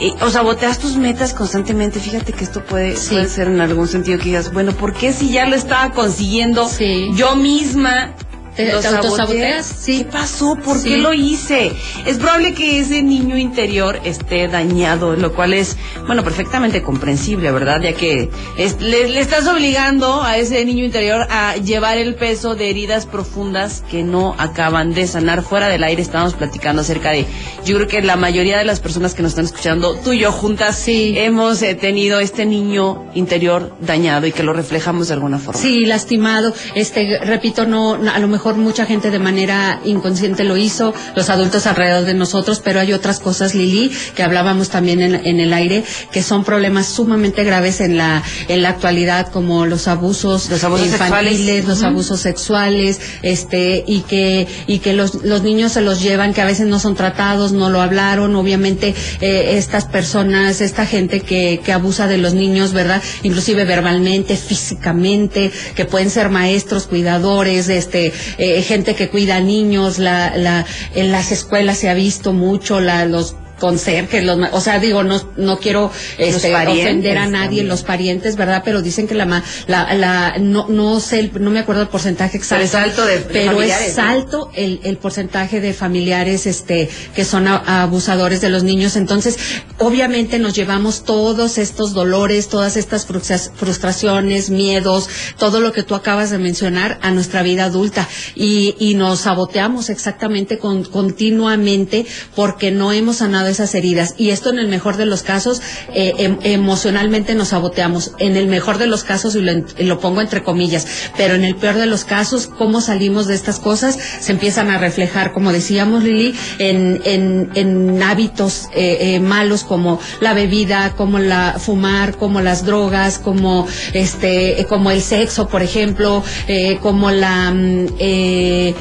Y, 0.00 0.12
o 0.22 0.30
saboteas 0.30 0.78
tus 0.78 0.96
metas 0.96 1.34
constantemente. 1.34 2.00
Fíjate 2.00 2.32
que 2.32 2.42
esto 2.44 2.64
puede, 2.64 2.96
Sí. 2.96 3.10
puede 3.14 3.28
ser 3.28 3.46
en 3.48 3.60
algún 3.60 3.86
sentido 3.86 4.18
que 4.18 4.24
digas, 4.24 4.52
bueno, 4.52 4.72
¿por 4.72 4.92
qué 4.94 5.12
si 5.12 5.30
ya 5.30 5.46
lo 5.46 5.54
estaba 5.54 5.92
consiguiendo 5.92 6.68
Sí. 6.68 7.10
yo 7.14 7.36
misma? 7.36 8.14
¿Te- 8.56 8.72
lo 8.72 8.80
te 8.80 8.88
autosaboteas? 8.88 9.66
Sí. 9.66 9.98
¿Qué 9.98 10.04
pasó? 10.06 10.56
¿Por 10.56 10.76
Sí. 10.78 10.90
qué 10.90 10.98
lo 10.98 11.12
hice? 11.12 11.72
Es 12.06 12.18
probable 12.18 12.52
que 12.52 12.80
ese 12.80 13.02
niño 13.02 13.38
interior 13.38 14.00
esté 14.04 14.48
dañado, 14.48 15.14
lo 15.16 15.32
cual 15.34 15.54
es, 15.54 15.76
bueno, 16.06 16.24
perfectamente 16.24 16.82
comprensible, 16.82 17.50
¿verdad? 17.52 17.80
Ya 17.80 17.92
que 17.92 18.28
es- 18.56 18.80
le, 18.80 19.08
le 19.08 19.20
estás 19.20 19.46
obligando 19.46 20.22
a 20.22 20.36
ese 20.36 20.64
niño 20.64 20.84
interior 20.84 21.26
a 21.30 21.56
llevar 21.56 21.96
el 21.98 22.14
peso 22.16 22.54
de 22.54 22.70
heridas 22.70 23.06
profundas 23.06 23.82
que 23.90 24.02
no 24.02 24.34
acaban 24.38 24.94
de 24.94 25.06
sanar. 25.06 25.42
Fuera 25.42 25.68
del 25.68 25.84
aire 25.84 26.02
estábamos 26.02 26.34
platicando 26.34 26.82
acerca 26.82 27.10
de, 27.10 27.26
yo 27.64 27.76
creo 27.76 27.88
que 27.88 28.02
la 28.02 28.16
mayoría 28.16 28.58
de 28.58 28.64
las 28.64 28.80
personas 28.80 29.14
que 29.14 29.22
nos 29.22 29.30
están 29.32 29.44
escuchando, 29.44 29.94
tú 30.02 30.12
y 30.12 30.18
yo 30.20 30.32
juntas, 30.32 30.76
Sí. 30.76 31.14
hemos 31.16 31.62
eh, 31.62 31.74
tenido 31.74 32.18
este 32.20 32.44
niño 32.46 33.04
interior 33.14 33.76
dañado 33.80 34.26
y 34.26 34.32
que 34.32 34.42
lo 34.42 34.52
reflejamos 34.52 35.08
de 35.08 35.14
alguna 35.14 35.38
forma. 35.38 35.60
Sí, 35.60 35.86
lastimado. 35.86 36.52
Este, 36.74 37.18
repito, 37.24 37.64
no, 37.66 37.96
no, 37.96 38.10
a 38.10 38.18
lo 38.18 38.26
mejor 38.28 38.39
mucha 38.56 38.86
gente 38.86 39.10
de 39.10 39.18
manera 39.18 39.80
inconsciente 39.84 40.44
lo 40.44 40.56
hizo, 40.56 40.94
los 41.16 41.30
adultos 41.30 41.66
alrededor 41.66 42.04
de 42.04 42.14
nosotros, 42.14 42.60
pero 42.64 42.80
hay 42.80 42.92
otras 42.92 43.20
cosas, 43.20 43.54
Lili, 43.54 43.90
que 44.14 44.22
hablábamos 44.22 44.68
también 44.70 45.00
en, 45.00 45.14
en 45.14 45.40
el 45.40 45.52
aire, 45.52 45.84
que 46.12 46.22
son 46.22 46.44
problemas 46.44 46.86
sumamente 46.86 47.44
graves 47.44 47.80
en 47.80 47.96
la, 47.96 48.22
en 48.48 48.62
la 48.62 48.70
actualidad, 48.70 49.28
como 49.28 49.66
los 49.66 49.88
abusos, 49.88 50.48
Los 50.50 50.64
abusos 50.64 50.86
infantiles, 50.86 51.36
sexuales. 51.36 51.64
los 51.66 51.82
abusos 51.82 52.20
sexuales, 52.20 53.00
este, 53.22 53.84
y 53.86 54.00
que, 54.00 54.46
y 54.66 54.78
que 54.78 54.92
los, 54.92 55.14
los 55.24 55.42
niños 55.42 55.72
se 55.72 55.80
los 55.80 56.00
llevan, 56.02 56.34
que 56.34 56.40
a 56.40 56.46
veces 56.46 56.66
no 56.66 56.78
son 56.78 56.94
tratados, 56.94 57.52
no 57.52 57.70
lo 57.70 57.80
hablaron, 57.80 58.34
obviamente, 58.36 58.94
eh, 59.20 59.52
estas 59.56 59.84
personas, 59.84 60.60
esta 60.60 60.86
gente 60.86 61.20
que, 61.20 61.60
que 61.64 61.72
abusa 61.72 62.06
de 62.06 62.18
los 62.18 62.34
niños, 62.34 62.72
¿verdad? 62.72 63.02
Inclusive 63.22 63.64
verbalmente, 63.64 64.36
físicamente, 64.36 65.50
que 65.74 65.84
pueden 65.84 66.10
ser 66.10 66.28
maestros, 66.30 66.86
cuidadores, 66.86 67.68
este, 67.68 68.12
eh, 68.38 68.62
gente 68.62 68.94
que 68.94 69.08
cuida 69.08 69.40
niños, 69.40 69.98
la, 69.98 70.36
la, 70.36 70.66
en 70.94 71.12
las 71.12 71.32
escuelas 71.32 71.78
se 71.78 71.88
ha 71.88 71.94
visto 71.94 72.32
mucho, 72.32 72.80
la, 72.80 73.04
los 73.04 73.36
conserjes, 73.60 74.24
los, 74.24 74.38
o 74.52 74.60
sea, 74.60 74.80
digo, 74.80 75.04
no, 75.04 75.20
no 75.36 75.58
quiero 75.60 75.92
este, 76.18 76.54
ofender 76.56 77.18
a 77.18 77.26
nadie, 77.26 77.46
también. 77.46 77.68
los 77.68 77.82
parientes, 77.82 78.34
¿verdad? 78.36 78.62
Pero 78.64 78.82
dicen 78.82 79.06
que 79.06 79.14
la, 79.14 79.42
la, 79.68 79.94
la 79.94 80.34
no, 80.40 80.66
no 80.68 80.98
sé, 80.98 81.30
no 81.38 81.50
me 81.50 81.60
acuerdo 81.60 81.82
el 81.82 81.88
porcentaje 81.88 82.38
exacto. 82.38 82.64
Pero 82.72 82.84
es 82.84 82.90
alto 82.90 83.04
de- 83.06 83.18
de 83.18 83.24
pero 83.32 83.52
familiares, 83.52 83.88
es 83.90 83.96
¿no? 83.98 84.02
alto 84.04 84.50
el, 84.54 84.80
el 84.82 84.96
porcentaje 84.96 85.60
de 85.60 85.72
familiares, 85.74 86.46
este, 86.46 86.88
que 87.14 87.24
son 87.24 87.46
a- 87.46 87.82
abusadores 87.82 88.40
de 88.40 88.48
los 88.48 88.64
niños. 88.64 88.96
Entonces, 88.96 89.36
obviamente 89.78 90.38
nos 90.38 90.54
llevamos 90.54 91.04
todos 91.04 91.58
estos 91.58 91.92
dolores, 91.92 92.48
todas 92.48 92.76
estas 92.76 93.06
frustra- 93.06 93.38
frustraciones, 93.54 94.50
miedos, 94.50 95.08
todo 95.38 95.60
lo 95.60 95.72
que 95.72 95.82
tú 95.82 95.94
acabas 95.94 96.30
de 96.30 96.38
mencionar 96.38 96.98
a 97.02 97.10
nuestra 97.10 97.42
vida 97.42 97.64
adulta 97.66 98.08
y, 98.34 98.74
y 98.78 98.94
nos 98.94 99.20
saboteamos 99.20 99.90
exactamente 99.90 100.56
con, 100.58 100.84
continuamente 100.84 102.06
porque 102.34 102.70
no 102.70 102.92
hemos 102.92 103.16
sanado 103.16 103.48
esas 103.50 103.74
heridas. 103.74 104.14
Y 104.16 104.30
esto 104.30 104.50
en 104.50 104.58
el 104.58 104.68
mejor 104.68 104.96
de 104.96 105.06
los 105.06 105.22
casos, 105.22 105.60
eh, 105.94 106.12
em- 106.18 106.38
emocionalmente 106.42 107.34
nos 107.34 107.48
saboteamos. 107.48 108.12
En 108.18 108.36
el 108.36 108.46
mejor 108.46 108.78
de 108.78 108.86
los 108.86 109.04
casos, 109.04 109.34
y 109.36 109.40
lo, 109.40 109.52
lo 109.78 110.00
pongo 110.00 110.20
entre 110.20 110.42
comillas, 110.42 110.86
pero 111.16 111.34
en 111.34 111.44
el 111.44 111.56
peor 111.56 111.74
de 111.74 111.86
los 111.86 112.04
casos, 112.04 112.46
cómo 112.46 112.80
salimos 112.80 113.26
de 113.26 113.34
estas 113.34 113.58
cosas 113.58 113.98
se 114.20 114.32
empiezan 114.32 114.70
a 114.70 114.78
reflejar, 114.78 115.32
como 115.32 115.52
decíamos 115.52 116.02
Lili, 116.04 116.34
en, 116.58 117.00
en, 117.04 117.50
en 117.54 118.02
hábitos 118.02 118.68
eh, 118.74 119.14
eh, 119.14 119.20
malos 119.20 119.64
como 119.64 120.00
la 120.20 120.34
bebida, 120.34 120.94
como 120.96 121.18
la 121.18 121.56
fumar, 121.58 122.16
como 122.16 122.40
las 122.40 122.64
drogas, 122.64 123.18
como 123.18 123.66
este, 123.92 124.64
como 124.68 124.90
el 124.90 125.00
sexo, 125.02 125.48
por 125.48 125.62
ejemplo, 125.62 126.22
eh, 126.48 126.78
como 126.80 127.10
la 127.10 127.50
mm, 127.50 127.86
eh, 127.98 128.74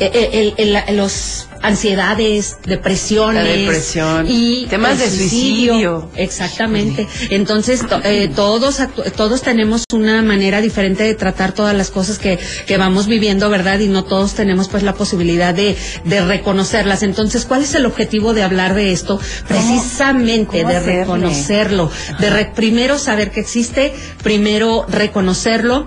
el- 0.00 0.54
el- 0.58 0.76
el- 0.88 0.96
los 0.96 1.48
ansiedades, 1.62 2.58
depresiones 2.64 3.44
La 3.44 3.50
depresión, 3.50 4.26
y 4.28 4.66
temas 4.66 4.98
de 4.98 5.10
suicidio. 5.10 6.08
Exactamente. 6.14 7.08
Entonces, 7.30 7.80
to- 7.86 8.00
eh, 8.04 8.28
todos, 8.28 8.78
todos 9.16 9.42
tenemos 9.42 9.82
una 9.92 10.22
manera 10.22 10.60
diferente 10.60 11.02
de 11.02 11.14
tratar 11.14 11.52
todas 11.52 11.74
las 11.74 11.90
cosas 11.90 12.18
que, 12.18 12.38
que 12.66 12.76
vamos 12.76 13.06
viviendo, 13.08 13.48
¿verdad? 13.50 13.80
Y 13.80 13.88
no 13.88 14.04
todos 14.04 14.34
tenemos 14.34 14.68
pues 14.68 14.82
la 14.82 14.92
posibilidad 14.94 15.54
de, 15.54 15.76
de 16.04 16.24
reconocerlas. 16.24 17.02
Entonces, 17.02 17.44
¿cuál 17.46 17.62
es 17.62 17.74
el 17.74 17.86
objetivo 17.86 18.32
de 18.34 18.42
hablar 18.44 18.74
de 18.74 18.92
esto? 18.92 19.18
Precisamente 19.48 20.58
cómo 20.62 20.68
de 20.70 20.76
hacerle? 20.76 21.00
reconocerlo. 21.00 21.90
De 22.20 22.30
re- 22.30 22.52
primero 22.54 22.98
saber 22.98 23.30
que 23.32 23.40
existe, 23.40 23.92
primero 24.22 24.84
reconocerlo 24.88 25.86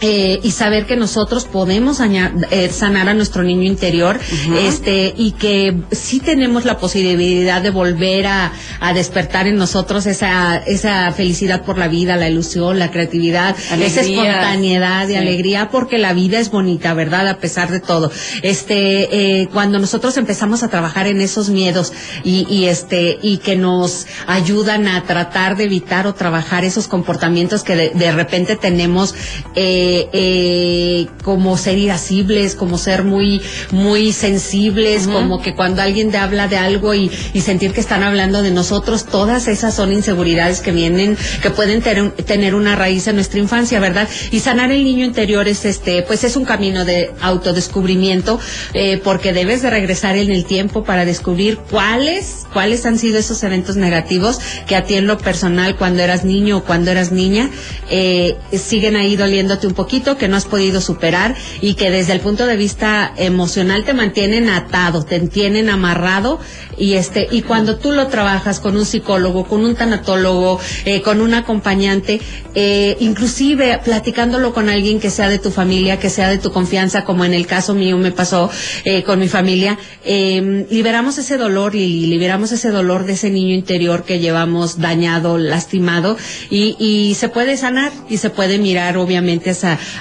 eh, 0.00 0.40
y 0.42 0.50
saber 0.50 0.86
que 0.86 0.96
nosotros 0.96 1.46
podemos 1.46 2.00
eh, 2.00 2.68
sanar 2.70 3.08
a 3.08 3.14
nuestro 3.14 3.42
niño 3.42 3.62
interior 3.62 4.18
este 4.58 5.14
y 5.16 5.32
que 5.32 5.74
sí 5.90 6.20
tenemos 6.20 6.64
la 6.66 6.78
posibilidad 6.78 7.62
de 7.62 7.70
volver 7.70 8.26
a, 8.26 8.52
despertar 8.94 9.46
en 9.46 9.56
nosotros 9.56 10.06
esa 10.06 10.56
esa 10.58 11.10
felicidad 11.12 11.64
por 11.64 11.76
la 11.76 11.88
vida 11.88 12.16
la 12.16 12.28
ilusión 12.28 12.78
la 12.78 12.90
creatividad 12.90 13.56
esa 13.80 14.00
espontaneidad 14.02 15.06
de 15.08 15.18
alegría 15.18 15.70
porque 15.70 15.98
la 15.98 16.12
vida 16.12 16.38
es 16.38 16.50
bonita 16.50 16.94
verdad 16.94 17.26
a 17.28 17.38
pesar 17.38 17.70
de 17.70 17.80
todo. 17.80 18.10
Este 18.42 19.40
eh, 19.40 19.48
cuando 19.52 19.78
nosotros 19.78 20.16
empezamos 20.16 20.62
a 20.62 20.68
trabajar 20.68 21.06
en 21.06 21.20
esos 21.20 21.48
miedos 21.48 21.92
y, 22.22 22.46
y 22.48 22.66
este 22.66 23.18
y 23.22 23.38
que 23.38 23.56
nos 23.56 24.06
ayudan 24.26 24.88
a 24.88 25.04
tratar 25.04 25.56
de 25.56 25.64
evitar 25.64 26.06
o 26.06 26.14
trabajar 26.14 26.64
esos 26.64 26.86
comportamientos 26.86 27.62
que 27.62 27.76
de, 27.76 27.90
de 27.90 28.12
repente 28.12 28.56
tenemos 28.56 29.14
eh, 29.54 29.85
eh, 30.12 31.06
como 31.22 31.56
ser 31.56 31.78
irascibles, 31.78 32.54
como 32.54 32.78
ser 32.78 33.04
muy, 33.04 33.40
muy 33.70 34.12
sensibles, 34.12 35.06
como 35.08 35.40
que 35.42 35.54
cuando 35.54 35.82
alguien 35.82 36.10
te 36.10 36.18
habla 36.18 36.48
de 36.48 36.56
algo 36.56 36.94
y, 36.94 37.10
sentir 37.46 37.72
que 37.72 37.80
están 37.80 38.02
hablando 38.02 38.42
de 38.42 38.50
nosotros, 38.50 39.06
todas 39.06 39.46
esas 39.46 39.72
son 39.72 39.92
inseguridades 39.92 40.60
que 40.60 40.72
vienen, 40.72 41.16
que 41.42 41.50
pueden 41.50 41.80
tener 41.80 42.54
una 42.56 42.74
raíz 42.74 43.06
en 43.06 43.14
nuestra 43.14 43.38
infancia, 43.38 43.78
¿verdad? 43.78 44.08
Y 44.32 44.40
sanar 44.40 44.72
el 44.72 44.82
niño 44.82 45.04
interior 45.04 45.46
es 45.46 45.64
este, 45.64 46.02
pues 46.02 46.24
es 46.24 46.34
un 46.34 46.44
camino 46.44 46.84
de 46.84 47.12
autodescubrimiento, 47.20 48.40
eh, 48.74 49.00
porque 49.02 49.32
debes 49.32 49.62
de 49.62 49.70
regresar 49.70 50.16
en 50.16 50.32
el 50.32 50.44
tiempo 50.44 50.82
para 50.82 51.04
descubrir 51.04 51.58
cuáles, 51.70 52.46
cuáles 52.52 52.84
han 52.84 52.98
sido 52.98 53.18
esos 53.18 53.42
eventos 53.44 53.76
negativos 53.76 54.40
que 54.66 54.74
a 54.74 54.84
ti 54.84 54.94
en 54.94 55.06
lo 55.06 55.18
personal 55.18 55.76
cuando 55.76 56.02
eras 56.02 56.24
niño 56.24 56.58
o 56.58 56.64
cuando 56.64 56.90
eras 56.90 57.12
niña, 57.12 57.50
eh, 57.90 58.36
siguen 58.52 58.96
ahí 58.96 59.16
doliéndote 59.16 59.66
un 59.66 59.74
poquito 59.76 60.16
que 60.18 60.26
no 60.26 60.36
has 60.36 60.46
podido 60.46 60.80
superar 60.80 61.36
y 61.60 61.74
que 61.74 61.90
desde 61.90 62.12
el 62.12 62.20
punto 62.20 62.46
de 62.46 62.56
vista 62.56 63.12
emocional 63.16 63.84
te 63.84 63.94
mantienen 63.94 64.48
atado, 64.48 65.04
te 65.04 65.20
tienen 65.20 65.70
amarrado 65.70 66.40
y 66.76 66.94
este 66.94 67.28
y 67.30 67.42
cuando 67.42 67.76
tú 67.76 67.92
lo 67.92 68.08
trabajas 68.08 68.58
con 68.58 68.76
un 68.76 68.84
psicólogo, 68.84 69.44
con 69.44 69.64
un 69.64 69.76
tanatólogo, 69.76 70.58
eh, 70.84 71.02
con 71.02 71.20
un 71.20 71.34
acompañante, 71.34 72.20
eh, 72.54 72.96
inclusive 73.00 73.80
platicándolo 73.84 74.52
con 74.52 74.68
alguien 74.68 74.98
que 74.98 75.10
sea 75.10 75.28
de 75.28 75.38
tu 75.38 75.50
familia, 75.50 76.00
que 76.00 76.10
sea 76.10 76.28
de 76.28 76.38
tu 76.38 76.50
confianza, 76.50 77.04
como 77.04 77.24
en 77.24 77.34
el 77.34 77.46
caso 77.46 77.74
mío 77.74 77.96
me 77.98 78.10
pasó 78.10 78.50
eh, 78.84 79.02
con 79.04 79.18
mi 79.18 79.28
familia, 79.28 79.78
em, 80.04 80.66
liberamos 80.70 81.18
ese 81.18 81.36
dolor, 81.36 81.76
y 81.76 82.06
liberamos 82.06 82.52
ese 82.52 82.70
dolor 82.70 83.04
de 83.04 83.12
ese 83.12 83.30
niño 83.30 83.54
interior 83.54 84.04
que 84.04 84.18
llevamos 84.18 84.78
dañado, 84.78 85.38
lastimado 85.38 86.16
y, 86.50 87.14
se 87.16 87.28
puede 87.28 87.56
sanar 87.56 87.92
y 88.08 88.18
se 88.18 88.30
puede 88.30 88.58
mirar 88.58 88.96
obviamente 88.96 89.50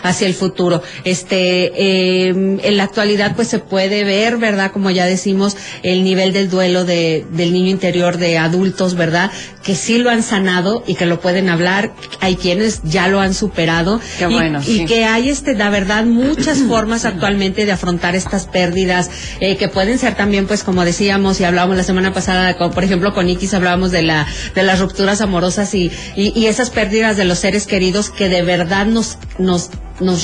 hacia, 0.03 0.27
el 0.27 0.33
futuro. 0.33 0.81
Este, 1.03 2.27
em, 2.27 2.59
en 2.63 2.77
la 2.77 2.83
actualidad 2.83 3.35
pues 3.35 3.47
se 3.47 3.59
puede 3.59 4.03
ver, 4.03 4.37
¿verdad? 4.37 4.71
Como 4.71 4.89
ya 4.91 5.05
decimos, 5.05 5.57
el 5.83 6.03
nivel 6.03 6.33
del 6.33 6.49
duelo 6.49 6.85
de, 6.85 7.25
del 7.31 7.53
niño 7.53 7.69
interior 7.69 8.17
de 8.17 8.37
adultos, 8.37 8.95
¿verdad? 8.95 9.31
Que 9.63 9.75
sí 9.75 9.97
lo 9.97 10.09
han 10.09 10.23
sanado 10.23 10.83
y 10.87 10.95
que 10.95 11.05
lo 11.05 11.19
pueden 11.19 11.49
hablar. 11.49 11.93
Hay 12.19 12.35
quienes 12.35 12.81
ya 12.83 13.07
lo 13.07 13.19
han 13.19 13.33
superado. 13.33 13.99
Qué 14.17 14.27
bueno, 14.27 14.61
y, 14.65 14.85
que 14.85 15.05
hay, 15.05 15.29
este, 15.29 15.55
la 15.55 15.69
verdad, 15.69 16.05
muchas 16.05 16.57
formas 16.67 17.05
actualmente 17.05 17.65
de 17.65 17.71
afrontar 17.71 18.15
estas 18.15 18.47
pérdidas, 18.47 19.09
eh, 19.39 19.57
que 19.57 19.67
pueden 19.67 19.97
ser 19.97 20.15
también, 20.15 20.47
pues, 20.47 20.63
como 20.63 20.85
decíamos 20.85 21.39
y 21.39 21.43
hablábamos 21.43 21.77
la 21.77 21.83
semana 21.83 22.13
pasada, 22.13 22.55
por 22.57 22.83
ejemplo, 22.83 23.13
con 23.13 23.27
Ikis 23.27 23.53
hablábamos 23.53 23.91
de 23.91 24.01
la, 24.01 24.27
de 24.53 24.63
las 24.63 24.79
rupturas 24.79 25.21
amorosas 25.21 25.73
y, 25.73 25.91
y, 26.15 26.37
y 26.39 26.47
esas 26.47 26.69
pérdidas 26.69 27.17
de 27.17 27.25
los 27.25 27.39
seres 27.39 27.67
queridos 27.67 28.09
que 28.09 28.29
de 28.29 28.41
verdad 28.41 28.85
nos, 28.85 29.17
nos 29.37 29.54
nos 29.55 29.69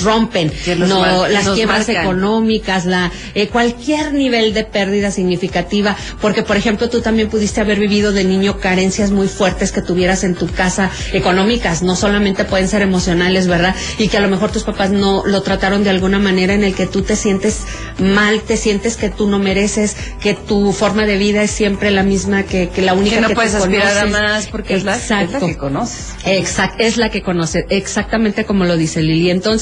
rompen, 0.03 0.51
no, 0.79 1.27
las 1.27 1.49
quiebras 1.49 1.87
económicas, 1.89 2.85
la 2.85 3.11
eh, 3.35 3.47
cualquier 3.47 4.13
nivel 4.13 4.53
de 4.53 4.63
pérdida 4.63 5.11
significativa, 5.11 5.95
porque 6.19 6.43
por 6.43 6.57
ejemplo 6.57 6.89
tú 6.89 7.01
también 7.01 7.29
pudiste 7.29 7.61
haber 7.61 7.79
vivido 7.79 8.11
de 8.11 8.23
niño 8.23 8.59
carencias 8.59 9.11
muy 9.11 9.27
fuertes 9.27 9.71
que 9.71 9.81
tuvieras 9.81 10.23
en 10.23 10.35
tu 10.35 10.47
casa 10.47 10.91
económicas, 11.13 11.83
no 11.83 11.95
solamente 11.95 12.43
pueden 12.43 12.67
ser 12.67 12.81
emocionales, 12.81 13.47
¿verdad? 13.47 13.75
Y 13.97 14.09
que 14.09 14.17
a 14.17 14.21
lo 14.21 14.27
mejor 14.27 14.51
tus 14.51 14.63
papás 14.63 14.91
no 14.91 15.23
lo 15.25 15.41
trataron 15.41 15.83
de 15.83 15.89
alguna 15.89 16.19
manera 16.19 16.53
en 16.53 16.63
el 16.63 16.75
que 16.75 16.87
tú 16.87 17.01
te 17.01 17.15
sientes 17.15 17.61
mal, 17.97 18.41
te 18.41 18.57
sientes 18.57 18.97
que 18.97 19.09
tú 19.09 19.27
no 19.27 19.39
mereces, 19.39 19.95
que 20.21 20.33
tu 20.33 20.73
forma 20.73 21.05
de 21.05 21.17
vida 21.17 21.43
es 21.43 21.51
siempre 21.51 21.91
la 21.91 22.03
misma 22.03 22.43
que, 22.43 22.69
que 22.69 22.81
la 22.81 22.93
única 22.93 23.15
que, 23.15 23.21
no 23.21 23.27
que 23.29 23.35
puedes 23.35 23.55
aspirar 23.55 23.97
a 23.97 24.05
más 24.05 24.47
porque 24.47 24.75
es 24.75 24.83
la, 24.83 24.97
que 25.39 25.57
conoces. 25.57 26.13
Exacto, 26.25 26.83
es 26.83 26.97
la 26.97 27.09
que 27.09 27.21
conoces, 27.21 27.65
exactamente 27.69 28.45
como 28.45 28.65
lo 28.65 28.75
dice 28.75 29.01
Lili 29.01 29.29
entonces, 29.29 29.60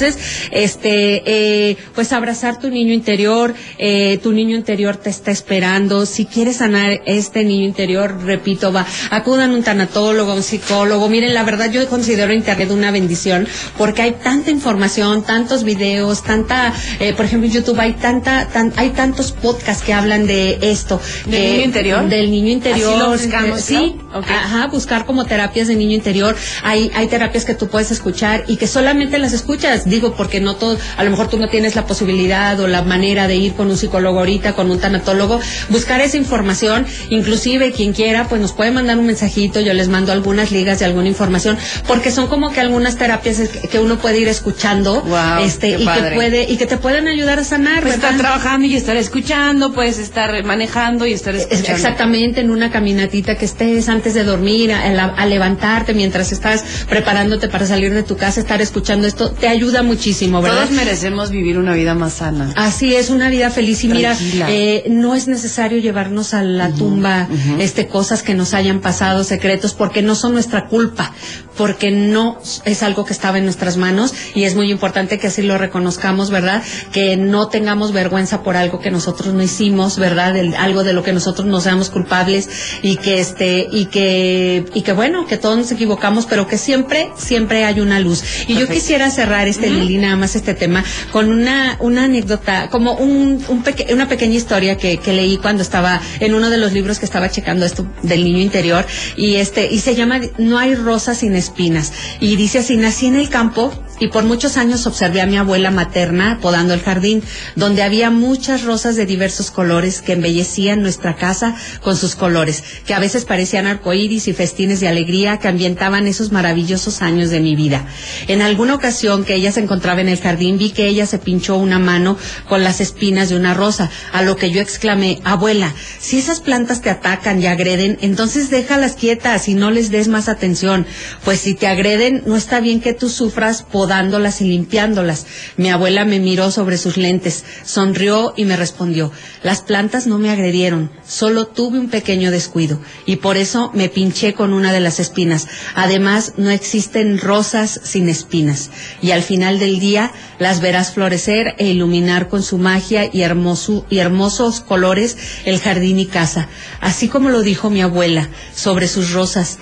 este, 0.51 1.23
eh, 1.25 1.77
pues 1.95 2.13
abrazar 2.13 2.59
tu 2.59 2.69
niño 2.69 2.93
interior, 2.93 3.53
eh, 3.77 4.19
tu 4.21 4.31
niño 4.31 4.55
interior 4.55 4.97
te 4.97 5.09
está 5.09 5.31
esperando. 5.31 6.05
Si 6.05 6.25
quieres 6.25 6.57
sanar 6.57 7.01
este 7.05 7.43
niño 7.43 7.65
interior, 7.65 8.23
repito, 8.23 8.71
va, 8.71 8.85
acudan 9.09 9.51
a 9.51 9.53
un 9.55 9.63
tanatólogo, 9.63 10.31
a 10.31 10.35
un 10.35 10.43
psicólogo. 10.43 11.09
Miren, 11.09 11.33
la 11.33 11.43
verdad 11.43 11.71
yo 11.71 11.87
considero 11.87 12.31
Internet 12.33 12.59
una 12.69 12.91
bendición 12.91 13.47
porque 13.77 14.01
hay 14.01 14.11
tanta 14.13 14.51
información, 14.51 15.23
tantos 15.23 15.63
videos, 15.63 16.23
tanta, 16.23 16.73
eh, 16.99 17.13
por 17.13 17.25
ejemplo, 17.25 17.47
en 17.47 17.53
YouTube 17.53 17.79
hay 17.79 17.93
tanta, 17.93 18.47
hay 18.75 18.89
tantos 18.89 19.31
podcasts 19.31 19.83
que 19.83 19.93
hablan 19.93 20.27
de 20.27 20.59
esto. 20.61 20.99
¿Del 21.25 21.41
niño 21.41 21.65
interior? 21.65 22.09
Del 22.09 22.31
niño 22.31 22.49
interior. 22.49 22.93
Así 22.93 22.99
lo 22.99 23.11
buscamos, 23.11 23.61
sí, 23.61 23.95
ajá, 24.11 24.67
buscar 24.67 25.05
como 25.05 25.25
terapias 25.25 25.67
de 25.67 25.75
niño 25.75 25.95
interior. 25.95 26.35
Hay, 26.63 26.91
hay 26.93 27.07
terapias 27.07 27.45
que 27.45 27.53
tú 27.53 27.67
puedes 27.67 27.91
escuchar 27.91 28.43
y 28.47 28.57
que 28.57 28.67
solamente 28.67 29.17
las 29.19 29.33
escuchas, 29.33 29.88
digo, 29.89 30.13
porque 30.13 30.39
no 30.39 30.55
todo, 30.55 30.77
a 30.97 31.03
lo 31.03 31.11
mejor 31.11 31.29
tú 31.29 31.37
no 31.37 31.49
tienes 31.49 31.75
la 31.75 31.85
posibilidad 31.85 32.59
o 32.59 32.67
la 32.67 32.83
manera 32.83 33.27
de 33.27 33.35
ir 33.35 33.53
con 33.53 33.69
un 33.69 33.77
psicólogo 33.77 34.19
ahorita, 34.19 34.53
con 34.53 34.71
un 34.71 34.79
tanatólogo, 34.79 35.39
buscar 35.69 36.01
esa 36.01 36.17
información, 36.17 36.85
inclusive 37.09 37.71
quien 37.71 37.93
quiera, 37.93 38.27
pues 38.27 38.41
nos 38.41 38.53
puede 38.53 38.71
mandar 38.71 38.97
un 38.97 39.05
mensajito, 39.05 39.59
yo 39.59 39.73
les 39.73 39.89
mando 39.89 40.11
algunas 40.11 40.51
ligas 40.51 40.79
de 40.79 40.85
alguna 40.85 41.07
información, 41.07 41.57
porque 41.87 42.11
son 42.11 42.27
como 42.27 42.51
que 42.51 42.59
algunas 42.59 42.97
terapias 42.97 43.39
que 43.49 43.79
uno 43.79 43.97
puede 43.97 44.19
ir 44.19 44.27
escuchando, 44.27 45.03
este, 45.41 45.69
y 45.79 45.85
que 45.85 46.11
puede, 46.15 46.43
y 46.49 46.57
que 46.57 46.65
te 46.65 46.77
pueden 46.77 47.07
ayudar 47.07 47.39
a 47.39 47.43
sanar. 47.43 47.81
Pues 47.81 47.95
estar 47.95 48.17
trabajando 48.17 48.67
y 48.67 48.75
estar 48.75 48.97
escuchando, 48.97 49.73
puedes 49.73 49.99
estar 49.99 50.43
manejando 50.43 51.05
y 51.05 51.13
estar 51.13 51.35
escuchando. 51.35 51.71
Exactamente, 51.71 52.41
en 52.41 52.51
una 52.51 52.71
caminatita 52.71 53.35
que 53.35 53.45
estés 53.45 53.89
antes 53.89 54.13
de 54.13 54.23
dormir, 54.23 54.71
a 54.73 55.25
levantarte 55.25 55.93
mientras 55.93 56.31
estás 56.31 56.63
preparándote 56.89 57.47
para 57.49 57.65
salir 57.65 57.93
de 57.93 58.03
tu 58.03 58.17
casa, 58.17 58.39
estar 58.39 58.61
escuchando 58.61 59.07
esto 59.07 59.31
te 59.31 59.47
ayuda 59.47 59.78
muchísimo, 59.83 60.41
¿verdad? 60.41 60.65
Todos 60.65 60.71
merecemos 60.71 61.31
vivir 61.31 61.57
una 61.57 61.73
vida 61.73 61.95
más 61.95 62.13
sana. 62.13 62.53
Así 62.55 62.95
es, 62.95 63.09
una 63.09 63.29
vida 63.29 63.49
feliz. 63.49 63.83
Y 63.83 63.87
mira, 63.87 64.17
eh, 64.47 64.85
no 64.89 65.15
es 65.15 65.27
necesario 65.27 65.79
llevarnos 65.79 66.33
a 66.33 66.43
la 66.43 66.71
tumba 66.71 67.27
este 67.59 67.87
cosas 67.87 68.23
que 68.23 68.33
nos 68.33 68.53
hayan 68.53 68.79
pasado, 68.79 69.23
secretos, 69.23 69.73
porque 69.73 70.01
no 70.01 70.15
son 70.15 70.33
nuestra 70.33 70.67
culpa, 70.67 71.13
porque 71.59 71.91
no 71.91 72.39
es 72.63 72.83
algo 72.83 73.03
que 73.03 73.11
estaba 73.11 73.37
en 73.37 73.43
nuestras 73.43 73.75
manos 73.75 74.13
y 74.33 74.45
es 74.45 74.55
muy 74.55 74.71
importante 74.71 75.19
que 75.19 75.27
así 75.27 75.41
lo 75.41 75.57
reconozcamos, 75.57 76.29
¿verdad? 76.29 76.63
Que 76.93 77.17
no 77.17 77.49
tengamos 77.49 77.91
vergüenza 77.91 78.43
por 78.43 78.55
algo 78.55 78.79
que 78.79 78.91
nosotros 78.91 79.33
no 79.33 79.43
hicimos, 79.43 79.99
¿verdad? 79.99 80.37
algo 80.57 80.85
de 80.85 80.93
lo 80.93 81.03
que 81.03 81.11
nosotros 81.11 81.45
no 81.45 81.59
seamos 81.59 81.89
culpables 81.89 82.49
y 82.81 82.95
que 82.95 83.19
este 83.19 83.67
y 83.69 83.87
que 83.87 84.63
y 84.73 84.83
que 84.83 84.93
bueno, 84.93 85.27
que 85.27 85.35
todos 85.35 85.57
nos 85.57 85.69
equivocamos, 85.73 86.25
pero 86.27 86.47
que 86.47 86.57
siempre 86.57 87.09
siempre 87.17 87.65
hay 87.65 87.81
una 87.81 87.99
luz. 87.99 88.23
Y 88.47 88.55
yo 88.55 88.69
quisiera 88.69 89.09
cerrar 89.11 89.49
este 89.49 89.69
Lili, 89.69 89.97
nada 89.97 90.15
más 90.15 90.37
este 90.37 90.53
tema, 90.53 90.85
con 91.11 91.29
una, 91.29 91.75
una 91.81 92.05
anécdota, 92.05 92.69
como 92.69 92.93
un, 92.93 93.43
un 93.49 93.65
una 93.91 94.07
pequeña 94.07 94.35
historia 94.35 94.77
que, 94.77 94.97
que 94.99 95.11
leí 95.11 95.35
cuando 95.35 95.61
estaba 95.61 95.99
en 96.21 96.33
uno 96.33 96.49
de 96.49 96.57
los 96.57 96.71
libros 96.71 96.99
que 96.99 97.05
estaba 97.05 97.29
checando 97.29 97.65
esto 97.65 97.85
del 98.01 98.23
niño 98.23 98.39
interior, 98.39 98.85
y 99.17 99.35
este, 99.35 99.67
y 99.69 99.79
se 99.79 99.95
llama 99.95 100.21
No 100.37 100.57
hay 100.57 100.73
rosas 100.75 101.17
sin 101.17 101.35
espinas. 101.49 101.91
Y 102.19 102.35
dice 102.35 102.59
así, 102.59 102.77
nací 102.77 103.07
en 103.07 103.15
el 103.15 103.29
campo 103.29 103.71
y 103.99 104.07
por 104.07 104.23
muchos 104.23 104.57
años 104.57 104.87
observé 104.87 105.21
a 105.21 105.25
mi 105.25 105.37
abuela 105.37 105.71
materna 105.71 106.39
podando 106.41 106.73
el 106.73 106.81
jardín, 106.81 107.23
donde 107.55 107.83
había 107.83 108.09
muchas 108.09 108.63
rosas 108.63 108.95
de 108.95 109.05
diversos 109.05 109.51
colores 109.51 110.01
que 110.01 110.13
embellecían 110.13 110.81
nuestra 110.81 111.15
casa 111.15 111.55
con 111.81 111.97
sus 111.97 112.15
colores, 112.15 112.63
que 112.85 112.93
a 112.93 112.99
veces 112.99 113.25
parecían 113.25 113.67
arcoíris 113.67 114.27
y 114.27 114.33
festines 114.33 114.79
de 114.79 114.87
alegría 114.87 115.37
que 115.37 115.47
ambientaban 115.47 116.07
esos 116.07 116.31
maravillosos 116.31 117.01
años 117.01 117.29
de 117.29 117.39
mi 117.39 117.55
vida. 117.55 117.87
En 118.27 118.41
alguna 118.41 118.75
ocasión 118.75 119.23
que 119.23 119.35
ella 119.35 119.51
se 119.51 119.61
encontraba 119.61 120.01
en 120.01 120.09
el 120.09 120.19
jardín, 120.19 120.57
vi 120.57 120.71
que 120.71 120.87
ella 120.87 121.05
se 121.05 121.19
pinchó 121.19 121.57
una 121.57 121.79
mano 121.79 122.17
con 122.47 122.63
las 122.63 122.81
espinas 122.81 123.29
de 123.29 123.35
una 123.35 123.53
rosa, 123.53 123.89
a 124.13 124.21
lo 124.21 124.35
que 124.35 124.51
yo 124.51 124.61
exclamé, 124.61 125.19
abuela, 125.23 125.73
si 125.99 126.17
esas 126.19 126.39
plantas 126.39 126.81
te 126.81 126.89
atacan 126.89 127.41
y 127.41 127.47
agreden, 127.47 127.97
entonces 128.01 128.49
déjalas 128.49 128.95
quietas 128.95 129.47
y 129.47 129.53
no 129.53 129.71
les 129.71 129.91
des 129.91 130.07
más 130.07 130.29
atención, 130.29 130.85
pues 131.23 131.39
si 131.39 131.53
te 131.53 131.67
agreden, 131.67 132.23
no 132.25 132.35
está 132.35 132.59
bien 132.59 132.81
que 132.81 132.93
tú 132.93 133.09
sufras 133.09 133.63
podándolas 133.89 134.39
y 134.41 134.43
limpiándolas. 134.43 135.25
Mi 135.57 135.71
abuela 135.71 136.05
me 136.05 136.19
miró 136.19 136.51
sobre 136.51 136.77
sus 136.77 136.95
lentes, 136.95 137.43
sonrió 137.63 138.35
y 138.37 138.45
me 138.45 138.55
respondió, 138.55 139.11
las 139.41 139.61
plantas 139.61 140.05
no 140.05 140.19
me 140.19 140.29
agredieron, 140.29 140.91
solo 141.07 141.47
tuve 141.47 141.79
un 141.79 141.89
pequeño 141.89 142.29
descuido 142.29 142.79
y 143.07 143.15
por 143.15 143.35
eso 143.35 143.71
me 143.73 143.89
pinché 143.89 144.35
con 144.35 144.53
una 144.53 144.71
de 144.71 144.79
las 144.79 144.99
espinas. 144.99 145.47
Además, 145.73 146.33
no 146.37 146.51
existen 146.51 147.17
rosas 147.17 147.81
sin 147.83 148.09
espinas 148.09 148.69
y 149.01 149.09
al 149.09 149.23
final 149.23 149.57
del 149.57 149.79
día 149.79 150.11
las 150.37 150.61
verás 150.61 150.91
florecer 150.91 151.55
e 151.57 151.65
iluminar 151.65 152.27
con 152.27 152.43
su 152.43 152.59
magia 152.59 153.05
y, 153.05 153.23
y 153.23 153.97
hermosos 153.97 154.61
colores 154.61 155.17
el 155.45 155.59
jardín 155.59 155.97
y 155.97 156.05
casa, 156.05 156.47
así 156.79 157.07
como 157.07 157.29
lo 157.29 157.41
dijo 157.41 157.71
mi 157.71 157.81
abuela 157.81 158.29
sobre 158.53 158.87
sus 158.87 159.13
rosas 159.13 159.57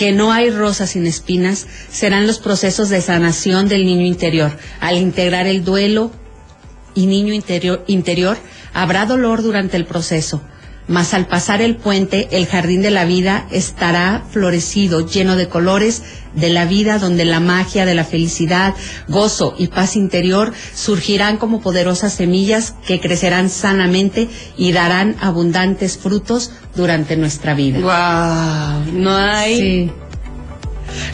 que 0.00 0.12
no 0.12 0.32
hay 0.32 0.48
rosas 0.48 0.92
sin 0.92 1.06
espinas 1.06 1.66
serán 1.92 2.26
los 2.26 2.38
procesos 2.38 2.88
de 2.88 3.02
sanación 3.02 3.68
del 3.68 3.84
niño 3.84 4.06
interior. 4.06 4.50
Al 4.80 4.96
integrar 4.96 5.46
el 5.46 5.62
duelo 5.62 6.10
y 6.94 7.04
niño 7.04 7.34
interior, 7.34 7.84
interior 7.86 8.38
habrá 8.72 9.04
dolor 9.04 9.42
durante 9.42 9.76
el 9.76 9.84
proceso, 9.84 10.40
mas 10.90 11.14
al 11.14 11.26
pasar 11.26 11.62
el 11.62 11.76
puente, 11.76 12.28
el 12.32 12.46
jardín 12.46 12.82
de 12.82 12.90
la 12.90 13.04
vida 13.04 13.46
estará 13.52 14.24
florecido, 14.28 15.06
lleno 15.06 15.36
de 15.36 15.48
colores 15.48 16.02
de 16.34 16.50
la 16.50 16.64
vida, 16.64 16.98
donde 16.98 17.24
la 17.24 17.38
magia 17.38 17.86
de 17.86 17.94
la 17.94 18.02
felicidad, 18.02 18.74
gozo 19.06 19.54
y 19.56 19.68
paz 19.68 19.94
interior 19.94 20.52
surgirán 20.74 21.36
como 21.36 21.60
poderosas 21.60 22.12
semillas 22.12 22.74
que 22.88 22.98
crecerán 22.98 23.50
sanamente 23.50 24.28
y 24.56 24.72
darán 24.72 25.14
abundantes 25.20 25.96
frutos 25.96 26.50
durante 26.74 27.16
nuestra 27.16 27.54
vida. 27.54 27.78
Wow, 27.78 28.92
no 28.92 29.16
hay 29.16 29.58
Sí. 29.60 29.90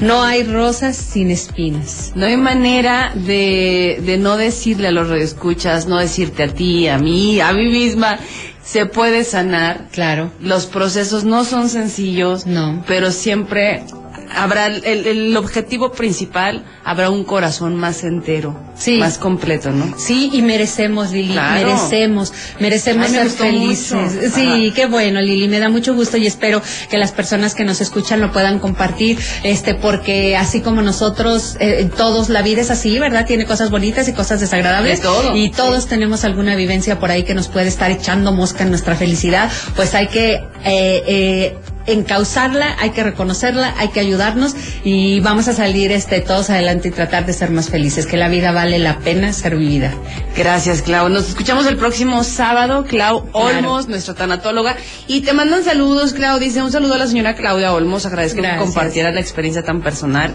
No 0.00 0.22
hay 0.22 0.42
rosas 0.42 0.96
sin 0.96 1.30
espinas. 1.30 2.12
No 2.14 2.24
hay 2.24 2.38
manera 2.38 3.12
de, 3.14 4.00
de 4.04 4.16
no 4.16 4.38
decirle 4.38 4.88
a 4.88 4.90
los 4.90 5.08
radioescuchas, 5.08 5.86
no 5.86 5.98
decirte 5.98 6.44
a 6.44 6.48
ti, 6.48 6.88
a 6.88 6.98
mí, 6.98 7.40
a 7.40 7.52
mí 7.52 7.68
misma, 7.68 8.18
se 8.66 8.84
puede 8.84 9.22
sanar. 9.24 9.86
Claro. 9.92 10.30
Los 10.40 10.66
procesos 10.66 11.24
no 11.24 11.44
son 11.44 11.68
sencillos, 11.68 12.46
No. 12.46 12.82
pero 12.88 13.12
siempre 13.12 13.84
habrá 14.34 14.66
el, 14.66 14.84
el 15.06 15.36
objetivo 15.36 15.92
principal, 15.92 16.64
habrá 16.84 17.10
un 17.10 17.24
corazón 17.24 17.76
más 17.76 18.04
entero, 18.04 18.58
Sí. 18.76 18.98
más 18.98 19.18
completo, 19.18 19.70
¿no? 19.70 19.94
Sí, 19.98 20.30
y 20.32 20.42
merecemos, 20.42 21.12
Lili, 21.12 21.32
Claro. 21.32 21.66
merecemos, 21.66 22.32
merecemos 22.60 23.06
Ay, 23.06 23.12
me 23.12 23.18
ser 23.18 23.30
felices. 23.30 24.32
Sí, 24.34 24.72
qué 24.74 24.86
bueno, 24.86 25.20
Lili, 25.20 25.48
me 25.48 25.58
da 25.58 25.68
mucho 25.68 25.94
gusto 25.94 26.16
y 26.16 26.26
espero 26.26 26.60
que 26.90 26.98
las 26.98 27.12
personas 27.12 27.54
que 27.54 27.64
nos 27.64 27.80
escuchan 27.80 28.20
lo 28.20 28.32
puedan 28.32 28.58
compartir, 28.58 29.18
este, 29.42 29.74
porque 29.74 30.36
así 30.36 30.60
como 30.60 30.82
nosotros, 30.82 31.56
eh, 31.60 31.88
todos, 31.96 32.28
la 32.28 32.42
vida 32.42 32.60
es 32.60 32.70
así, 32.70 32.98
¿verdad? 32.98 33.26
Tiene 33.26 33.46
cosas 33.46 33.70
bonitas 33.70 34.08
y 34.08 34.12
cosas 34.12 34.40
desagradables. 34.40 34.98
De 35.00 35.04
todo, 35.06 35.36
Y 35.36 35.50
todos 35.50 35.84
sí. 35.84 35.88
tenemos 35.90 36.24
alguna 36.24 36.54
vivencia 36.56 36.98
por 36.98 37.10
ahí 37.10 37.22
que 37.24 37.34
nos 37.34 37.48
puede 37.48 37.68
estar 37.68 37.90
echando 37.90 38.32
mosca 38.32 38.64
en 38.64 38.70
nuestra 38.70 38.94
felicidad, 38.96 39.50
pues 39.74 39.94
hay 39.94 40.08
que, 40.08 40.34
eh, 40.64 41.02
eh, 41.06 41.56
encauzarla, 41.86 42.76
hay 42.78 42.90
que 42.90 43.02
reconocerla, 43.02 43.74
hay 43.78 43.88
que 43.88 44.00
ayudarnos 44.00 44.54
y 44.84 45.20
vamos 45.20 45.48
a 45.48 45.52
salir 45.52 45.92
este 45.92 46.20
todos 46.20 46.50
adelante 46.50 46.88
y 46.88 46.90
tratar 46.90 47.26
de 47.26 47.32
ser 47.32 47.50
más 47.50 47.68
felices, 47.70 48.06
que 48.06 48.16
la 48.16 48.28
vida 48.28 48.52
vale 48.52 48.78
la 48.78 48.98
pena 48.98 49.32
ser 49.32 49.56
vivida. 49.56 49.92
Gracias, 50.36 50.82
Clau. 50.82 51.08
Nos 51.08 51.28
escuchamos 51.28 51.66
el 51.66 51.76
próximo 51.76 52.22
sábado, 52.24 52.84
Clau 52.84 53.28
Olmos, 53.32 53.88
nuestra 53.88 54.14
tanatóloga. 54.14 54.76
Y 55.06 55.20
te 55.22 55.32
mandan 55.32 55.64
saludos, 55.64 56.12
Clau. 56.12 56.38
Dice 56.38 56.62
un 56.62 56.72
saludo 56.72 56.94
a 56.94 56.98
la 56.98 57.06
señora 57.06 57.34
Claudia 57.34 57.72
Olmos. 57.72 58.06
Agradezco 58.06 58.36
que 58.36 58.48
Gracias. 58.48 58.64
compartieras 58.64 59.14
la 59.14 59.20
experiencia 59.20 59.62
tan 59.62 59.80
personal. 59.82 60.34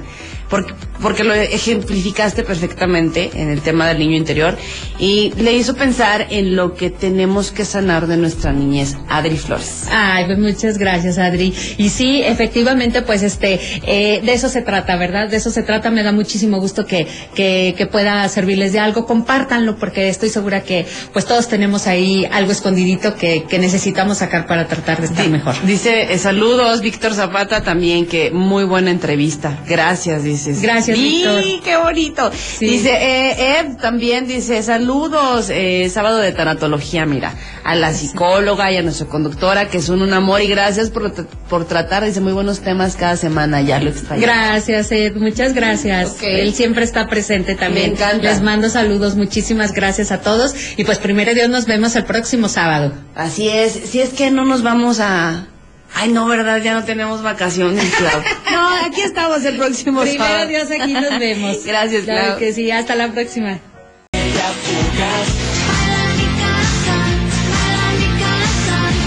Porque, 0.52 0.74
porque 1.02 1.24
lo 1.24 1.34
ejemplificaste 1.34 2.44
perfectamente 2.44 3.32
en 3.34 3.50
el 3.50 3.62
tema 3.62 3.88
del 3.88 4.00
niño 4.00 4.18
interior. 4.18 4.58
Y 5.00 5.32
le 5.38 5.54
hizo 5.54 5.76
pensar 5.76 6.28
en 6.30 6.56
lo 6.58 6.76
que 6.76 6.90
tenemos 6.90 7.52
que 7.52 7.66
sanar 7.66 8.06
de 8.06 8.18
nuestra 8.18 8.52
niñez. 8.52 8.98
Adri 9.08 9.38
Flores. 9.38 9.86
Ay, 9.90 10.26
pues 10.26 10.38
muchas 10.38 10.78
gracias, 10.78 11.18
Adri. 11.18 11.54
Y 11.78 11.90
sí, 11.90 12.22
efectivamente, 12.22 13.02
pues 13.02 13.24
este, 13.24 13.60
eh, 13.88 14.22
de 14.22 14.34
eso 14.34 14.50
se 14.50 14.62
trata, 14.62 14.98
¿verdad? 14.98 15.30
De 15.30 15.38
eso 15.38 15.50
se 15.50 15.64
trata. 15.64 15.90
Me 15.90 16.04
da 16.04 16.12
muchísimo 16.12 16.60
gusto 16.60 16.86
que, 16.86 17.08
que, 17.34 17.74
que 17.78 17.86
pueda 17.88 18.28
servirles 18.28 18.74
de 18.74 18.80
algo. 18.80 19.06
Compártanlo, 19.06 19.78
porque 19.78 20.10
estoy 20.10 20.30
segura 20.30 20.62
que, 20.62 20.86
pues 21.14 21.26
todos 21.26 21.48
tenemos 21.48 21.88
ahí 21.88 22.28
algo 22.30 22.52
escondidito 22.52 23.16
que, 23.16 23.44
que 23.44 23.58
necesitamos 23.58 24.18
sacar 24.18 24.48
para 24.48 24.68
tratar 24.68 25.00
de 25.00 25.06
estar 25.06 25.30
mejor. 25.30 25.56
Dice, 25.66 26.14
eh, 26.14 26.18
saludos, 26.18 26.82
Víctor 26.82 27.14
Zapata 27.14 27.64
también, 27.64 28.06
que 28.06 28.32
muy 28.32 28.66
buena 28.66 28.92
entrevista. 28.92 29.58
Gracias, 29.66 30.24
Gracias, 30.62 30.98
Sí, 30.98 31.24
Víctor. 31.26 31.64
qué 31.64 31.78
bonito. 31.78 32.32
Dice, 32.60 32.92
eh, 32.94 33.60
Ed 33.60 33.78
también 33.82 34.28
dice, 34.28 34.62
saludos, 34.64 35.50
eh, 35.50 35.90
sábado 35.94 36.18
de 36.18 36.32
tanatología, 36.32 37.06
mira, 37.06 37.34
a 37.64 37.76
la 37.76 37.94
psicóloga 37.94 38.72
y 38.72 38.78
a 38.78 38.82
nuestra 38.82 39.08
conductora, 39.08 39.70
que 39.70 39.82
son 39.82 40.02
un 40.02 40.14
amor 40.14 40.42
y 40.42 40.48
gracias 40.48 40.90
por, 40.90 41.14
por 41.50 41.66
tratar, 41.66 42.04
dice, 42.06 42.22
muy 42.22 42.34
buenos 42.34 42.60
temas 42.62 42.96
cada 42.96 43.18
semana, 43.18 43.62
ya 43.62 43.80
lo 43.80 43.90
extraño. 43.90 44.22
Gracias, 44.22 44.92
Ed, 44.92 45.16
muchas 45.16 45.54
gracias. 45.54 46.12
Ok. 46.12 46.24
Él 46.24 46.54
siempre 46.54 46.84
está 46.84 47.08
presente 47.08 47.56
también. 47.56 47.92
Me 47.92 47.96
encanta. 47.96 48.30
Les 48.30 48.42
mando 48.42 48.70
saludos, 48.70 49.16
muchísimas 49.16 49.72
gracias 49.74 50.12
a 50.12 50.22
todos. 50.22 50.54
Y 50.78 50.84
pues 50.84 50.98
primero 51.00 51.34
Dios 51.34 51.50
nos 51.50 51.66
vemos 51.66 51.96
el 51.96 52.04
próximo 52.06 52.48
sábado. 52.50 52.94
Así 53.16 53.50
es, 53.50 53.74
si 53.74 54.00
es 54.02 54.10
que 54.10 54.32
no 54.32 54.46
nos 54.46 54.64
vamos 54.64 55.00
a... 55.00 55.48
Ay, 55.94 56.10
no, 56.12 56.26
¿verdad? 56.26 56.58
Ya 56.62 56.74
no 56.74 56.84
tenemos 56.84 57.22
vacaciones, 57.22 57.84
Clau. 57.96 58.22
No, 58.52 58.86
aquí 58.86 59.02
estamos 59.02 59.44
el 59.46 59.58
próximo 59.58 60.02
Primero 60.02 60.24
sábado. 60.26 60.48
Dios, 60.48 60.68
aquí 60.72 60.94
nos 60.94 61.20
vemos. 61.20 61.58
Gracias, 61.66 62.04
Claro 62.06 62.26
Clau. 62.28 62.40
que 62.40 62.54
sí, 62.54 62.72
hasta 62.72 62.96
la 62.96 63.10
próxima. 63.12 63.60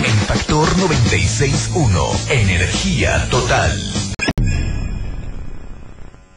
En 0.05 0.17
Factor 0.27 0.69
96.1, 0.77 2.31
energía 2.31 3.27
total. 3.31 3.73